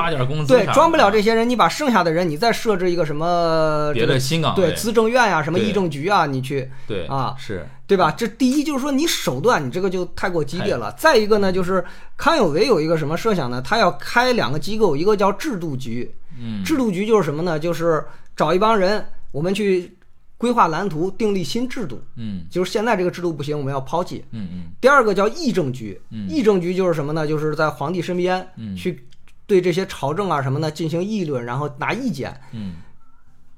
[0.46, 8.12] 对，装不了这些人，你把剩下的人，你再设置一个什么别这个的新岗对资政院呀、什么议政局啊，你去对啊是对吧？
[8.12, 10.94] 这第一就是说你手段，你这个就太过激烈了。
[10.98, 11.84] 再一个呢，就是
[12.18, 13.62] 康有为有一个什么设想呢？
[13.66, 17.58] 他要开两个机构，一个叫制度局，嗯制度局就是什么呢？
[17.58, 18.04] 就是
[18.36, 19.98] 找一帮人，我们去
[20.40, 22.02] 规划蓝图，订立新制度。
[22.16, 24.26] 嗯就是现在这个制度不行，我们要抛弃。
[24.32, 27.28] 嗯嗯第二个叫议政局，嗯议政局就是什么呢？
[27.28, 29.06] 就是在皇帝身边嗯去
[29.46, 32.36] 对这些朝政啊什么的进行议论，然后拿意见。
[32.54, 32.78] 嗯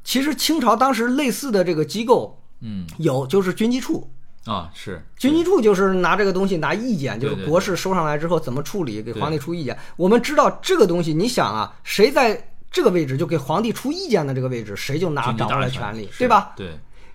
[0.04, 4.10] 其实清朝当时类似的这个机构嗯有，就是军机处。
[4.46, 9.78] 啊是军机处就是拿这个东西拿意见，就是国事收上来之后怎么处理，给皇帝出意见。
[9.96, 16.54] 我们知道这个东西，你想啊，谁在这个位置就给皇帝出意见的这个位置，谁就拿掌握了权力，对吧？
[16.56, 16.70] 对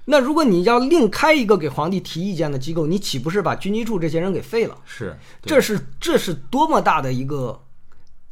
[0.05, 4.77] 那如果你要另开一个给皇帝提意见的机构，你岂不是把军机处这些人给废了？
[4.85, 7.61] 是这是这是多么大的一个，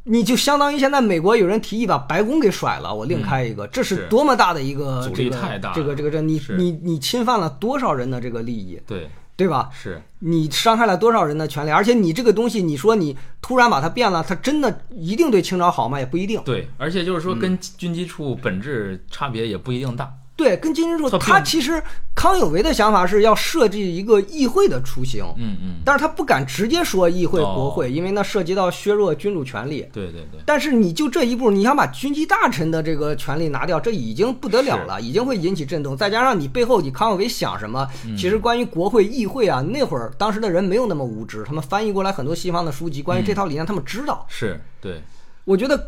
[0.03, 9.69] 你就相当于现在美国有人提议把白宫给甩了，我另开一个，这是多么大的一个阻这个力太大了这个这个这你你你侵犯了多少人的这个利益，对对吧？
[9.73, 11.69] 是你伤害了多少人的权利？
[11.69, 15.99] 而且你这个东西，你说你突然把它变了，它真的一定对清朝好吗？
[15.99, 16.41] 也不一定。
[16.45, 20.11] 对，而且就是嗯说跟军机处本质差别也不一定大。
[20.35, 21.81] 对，跟金军处，它并他其实
[22.13, 29.87] 康有为的想法是要设计一个议会的雏形，嗯嗯，但是他不敢直接说议会、哦国会，因为那涉及到削弱君主权力。
[29.93, 35.95] 对对对，但是你就这一步，你想把军机大臣的这个权利拿掉，这已经不得了了，已经会引起震动。
[35.95, 37.87] 再加上你背后，你康有为想什么？
[38.05, 44.25] 嗯其实关于国会、议会啊，那会儿当时的人没有那么无知，他们翻译过来很多西方的书籍，关于这套理念，他们知道。
[44.27, 45.01] 是对，
[45.45, 45.87] 我觉得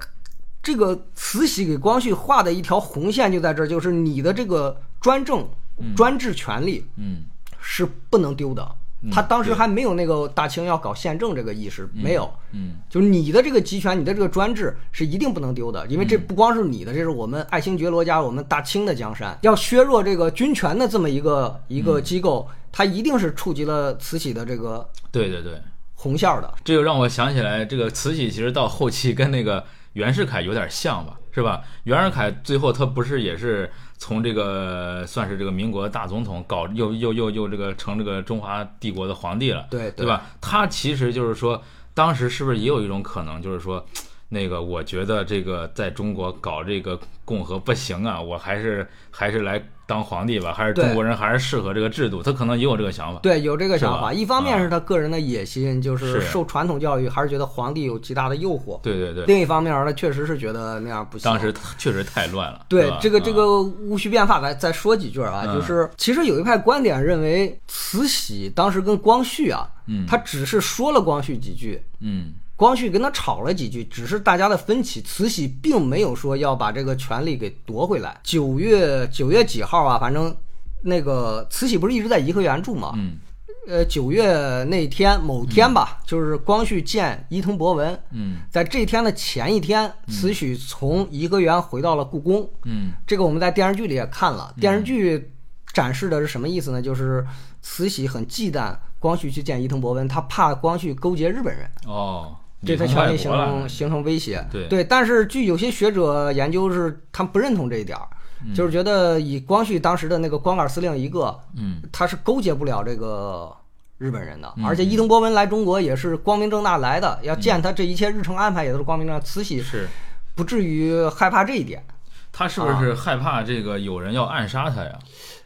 [0.67, 5.47] 这个慈禧给光绪画的一条红线就在这儿，就是你的这个专政、
[5.95, 7.23] 专制权利嗯
[7.61, 8.69] 是不能丢的。
[9.09, 12.29] 他当时还没有那个大清要搞宪政这个意识，没有。
[12.51, 19.37] 嗯就是你的这个集权，你的这个专制是一定不能丢的，因为这不光是你的，这是我们爱新觉罗家我们大清的江山。
[19.43, 25.61] 要削弱这个军权的这么一个一个机构，它一定是触及了慈禧的这个对对对，
[25.93, 26.53] 红线儿的。
[26.65, 29.63] 这就让我想起来，这个慈禧其实到后期跟那个
[29.97, 31.63] 袁世凯有点像吧，是吧？
[31.85, 33.67] 袁世凯最后他不是也是
[33.97, 40.21] 从这个算是这个民国大总统搞又又又又这个成这个中华帝国的皇帝了，对对吧？
[40.39, 41.59] 他其实就是说，
[41.95, 43.83] 当时是不是也有一种可能，就是说，
[44.29, 53.19] 那个我觉得这个在中国搞这个共和不行啊，我还是还是来当皇帝吧，还是中国人还是适合这个制度，他可能也有这个想法。
[53.21, 54.11] 对，有这个想法。
[54.11, 61.23] 一方面啊是他个人的野心，就是是受传统教育，还是觉得皇帝有极大的诱惑；对对对，另一方面，他确实是觉得那样不行。
[61.23, 62.65] 当时确实太乱了。
[62.67, 74.99] 对这个这啊个戊戌变法，再再说几句啊，嗯就是其实有一派观点认为，慈禧当时跟光绪啊，嗯他只是说了光绪几句，嗯光绪跟他吵了几句，只是大家的分歧。
[75.03, 78.19] 慈禧并没有说要把这个权利给夺回来。
[78.23, 79.97] 九月九月几号啊？
[79.99, 80.35] 反正
[80.83, 82.91] 那个慈禧不是一直在颐和园住吗？
[82.97, 83.19] 嗯
[83.67, 92.49] 呃，九月那天某天吧，就是光绪见伊藤博文，嗯在这天的前一天，慈禧从颐和园回到了故宫。
[92.63, 95.31] 嗯这个我们在电视剧里也看了，电视剧
[95.73, 96.81] 展示的是什么意思呢？
[96.81, 97.27] 就是
[97.61, 102.33] 慈禧很忌惮光绪去见伊藤博文，她怕光绪勾结日本人，哦，
[102.65, 104.45] 对他权力形成形成威胁。
[104.51, 108.07] 对但是据有些学者研究是，他们不认同这一点儿，
[108.55, 113.51] 就是觉得以光绪当时的那个光杆司令一个，嗯他是勾结不了这个
[113.97, 114.51] 日本人的。
[114.57, 119.23] 嗯而且伊藤博文来中国也是光明正大来的，要见他这一切日程安排也都是光明正大。
[119.23, 119.87] 慈禧是
[120.35, 121.83] 不至于害怕这一点。
[122.31, 124.99] 他是不是害怕这个有人要暗杀他呀？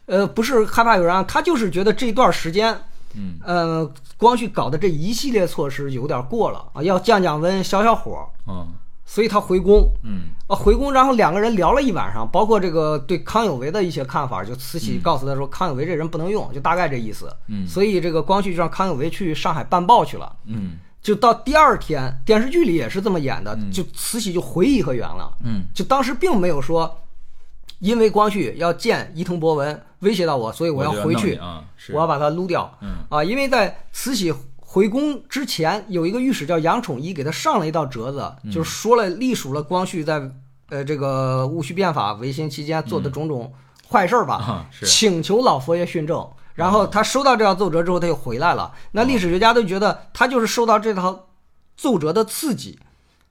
[0.04, 2.76] 呃，不是害怕有人，他就是觉得这段时间，
[3.14, 3.38] 嗯。
[3.44, 8.66] 呃，光绪搞的这一系列措施有点过了啊，要降降温、消消火，嗯。
[9.04, 9.90] 所以他回宫。
[10.04, 10.30] 嗯。
[10.46, 17.34] 啊，回宫，然后两个人聊了一晚上，包括这个对康有为的一些看法，就慈禧告诉他说，康有为这人不能用，就大概这意思。
[17.48, 17.66] 嗯。
[17.66, 20.34] 所以这个光绪就让康有为去上海办报去了。
[20.46, 20.78] 嗯。
[21.02, 23.70] 就到第二天，电视剧里也是这么演的，嗯。
[23.70, 25.30] 就慈禧就回颐和园了。
[25.44, 25.64] 嗯。
[25.74, 26.96] 就当时并没有说，
[27.82, 31.36] 因为光绪要见伊藤博文，威胁到我，所以我要回去，
[31.92, 32.72] 我要把他撸掉。
[32.80, 40.30] 嗯啊，因为在慈禧回宫之前，有一个御史叫杨宠一，给他上了一道折子，嗯就是说了隶属了光绪在
[40.68, 43.52] 呃这个戊戌变法维新期间做的种种
[43.90, 46.24] 坏事儿吧，啊请求老佛爷训政。
[46.54, 48.72] 然后他收到这道奏折之后，他又回来了。
[48.92, 51.30] 那历史学家都觉得他就是受到这套
[51.76, 52.78] 奏折的刺激，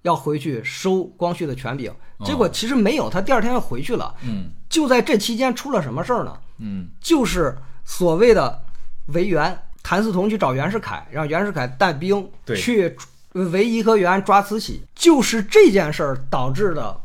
[0.01, 1.93] 要回去收光绪的权柄。
[2.25, 4.13] 结果其实没有，他第二天又回去了。
[4.23, 6.33] 嗯就在这期间出了什么事儿呢？
[6.59, 8.63] 嗯就是所谓的
[9.07, 12.95] 维园，谭嗣同去找袁世凯，让袁世凯带兵对去
[13.33, 16.95] 围颐和园抓慈禧，就是这件事儿导致的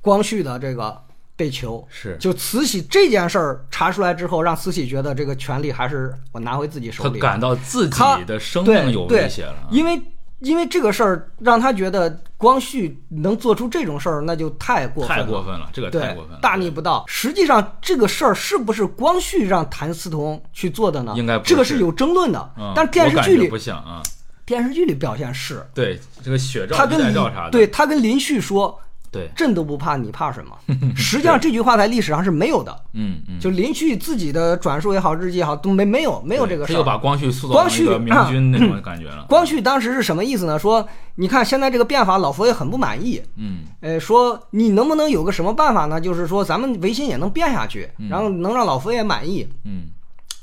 [0.00, 1.00] 光绪的这个
[1.36, 1.86] 被囚。
[1.88, 7.18] 是就慈禧这件事儿查出来之后，让慈禧觉得这个权利还是我拿回自己手里。
[7.18, 9.98] 他感到自己的生命有对威胁了，因为
[10.44, 15.24] 因为这个事儿让他觉得光绪能做出这种事儿，那就太过分了。
[15.24, 17.04] 太过分了，这个太过分了，，大逆不道。
[17.08, 21.14] 实际上，这个事儿是不是光绪让谭嗣同去做的呢？
[21.16, 22.52] 应该不是这个是有争论的。
[22.56, 24.02] 嗯，但电视剧里不，像啊，
[24.44, 28.78] 电视剧里表现是，对这个血照、他跟林衣带照啥的，对他跟林旭说
[29.14, 30.56] 对，：“朕都不怕，你怕什么？
[30.96, 32.76] ”实际上这句话在历史上是没有的。
[32.94, 36.74] 嗯嗯，就林旭自己的转述也好，日记也好，都没没有没有这个事儿。
[36.74, 40.58] 他又把光绪塑造光绪成一个明君那种感觉了，光绪当时是什么意思呢？
[40.58, 43.22] 说你看现在这个变法，老佛爷很不满意。
[43.36, 46.00] 嗯呃，说你能不能有个什么办法呢？
[46.00, 49.48] 就是说咱们维新也能变下去，然后能让老佛爷满意。
[49.64, 49.84] 嗯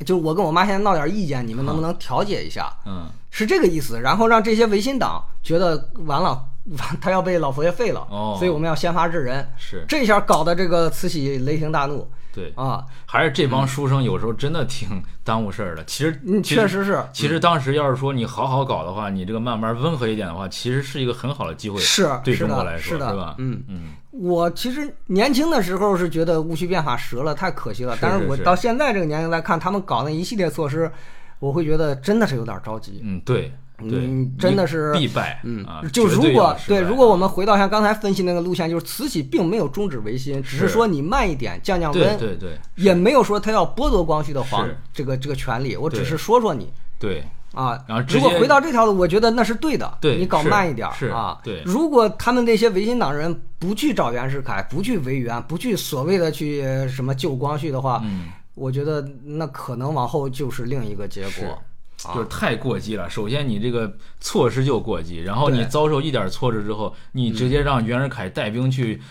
[0.03, 2.73] 就我跟我妈现在闹点意见，你们能不能调解一下？
[2.87, 4.01] 嗯，是这个意思。
[4.01, 6.43] 然后让这些维新党觉得完了，
[7.01, 9.47] 他要被老佛爷废了，哦所以我们要先发制人。
[9.57, 12.85] 是这下搞得这个慈禧雷霆大怒对，啊！
[13.05, 15.83] 还是这帮书生有时候真的挺耽误事儿的。
[15.83, 23.35] 其实，嗯，确实是其实当时要是说你好好搞的话，你这个慢慢温和一点的话，其实是一个很好的机会，是是对中国来的，说，是的，吧？
[23.37, 23.61] 嗯。
[23.67, 23.81] 嗯，
[24.11, 27.97] 我其实年轻的时候是觉得戊戌变法折了，太可惜了。
[27.99, 30.89] 但是我到现在这个年龄来看，他们搞那一系列措施，
[31.39, 33.01] 我会觉得真的是有点着急。
[33.03, 33.51] 嗯，对对
[33.83, 47.83] 嗯，真的是必败，嗯啊，就如果对，如果我们回到像刚才分析那个路线，就是慈禧并没有终止维新，只是是说你慢一点，降降温，对对也没有说他要剥夺光绪的皇这个这个权利，我只是说说你对，啊。
[47.87, 51.39] 然后如果回到这条路，我觉得那是对的，对你搞慢一点是啊。
[51.43, 61.61] 对如果他们那些维新党人不去找袁世凯，不去维园，不去所谓的去呃什么救光绪的话，嗯，我觉得那可能往后就是另一个结果。
[62.07, 63.09] 啊就是太过激了。
[63.09, 69.01] 首先，你这个措施就过激，然后你遭受一点挫折之后，你直接让袁世凯带兵去。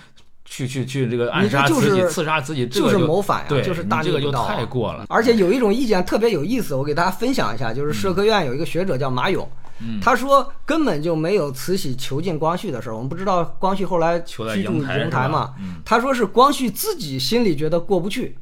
[0.52, 5.06] 去去去，这个暗杀自己、刺杀自己，就是谋反呀，就是大这个就太过了。
[5.08, 9.48] 而且有一种意见特别有意思，我给大家分享一下，就是社科院有一个学者叫马勇，
[9.80, 12.94] 嗯他说根本就没有慈禧囚禁光绪的事儿。
[12.94, 15.54] 我们不知道光绪后来居住瀛台嘛？
[15.60, 18.36] 嗯他说是光绪自己心里觉得过不去，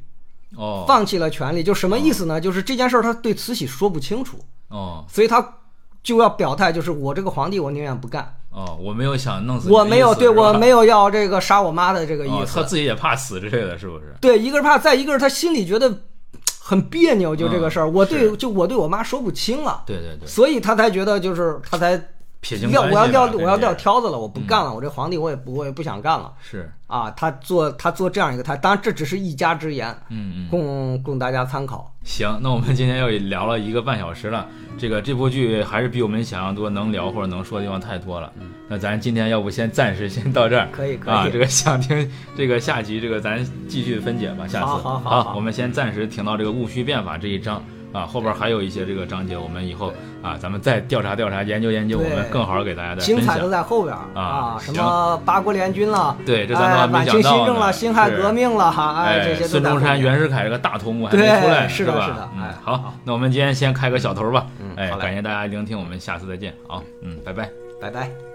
[0.55, 1.63] 哦放弃了权利。
[1.63, 2.39] 就什么意思呢？
[2.39, 4.37] 就是这件事儿他对慈禧说不清楚，
[4.69, 5.55] 哦所以他
[6.01, 12.55] 就要表态，就是我这个皇帝我宁愿不干，哦，我没有想弄死我没有对我没有要这个杀我妈的这个意哦，思。
[12.55, 14.15] 他自己也怕死之类的，是不是？
[14.21, 15.93] 对，一个是怕，再一个是他心里觉得
[16.61, 22.01] 很别扭，就这个事儿，嗯我对就我对我妈说不清了，对对对，所以他才觉得就是他才
[22.41, 27.11] 撇清撂关系嘛我要撂我要撂挑子了，我不干了，我这皇帝我也不我也不想干了是，啊。
[27.11, 30.47] 他做他做这样一个，他当然这只是一家之言，嗯嗯。
[30.49, 31.93] 供供大家参考。
[32.03, 34.47] 行，那我们今天又聊了一个半小时了，
[34.77, 38.31] 这个这部剧还是比我们想象多，能聊或者能说的地方太多了。
[38.69, 41.27] 那咱今天要不先暂时先到这儿， 可以可以啊。
[41.31, 44.65] 这个想听这个下集，这个咱继续分解吧，下次。
[44.65, 47.61] 好好好好我们先暂时停到这个戊戌变法这一章
[47.91, 49.91] 啊，后边还有一些这个章节，我们以后
[50.21, 53.49] 啊，咱们再调查调查，研究研究，我们更好给大家的精彩都。
[53.49, 57.21] 在后边儿啊什么八国联军了，对，这咱都还哎，没讲到呢。
[57.21, 62.05] 清新政了，辛亥革命了，哈，哎，这些都孙中山、袁世凯这个大头目还没出来，是的吧？
[62.05, 64.45] 是的哎，嗯好，那我们今天先开个小头吧。
[64.61, 66.53] 嗯哎，好感谢大家聆听，我们下次再见。
[66.67, 67.49] 好，嗯，拜拜。
[67.81, 68.28] 拜拜。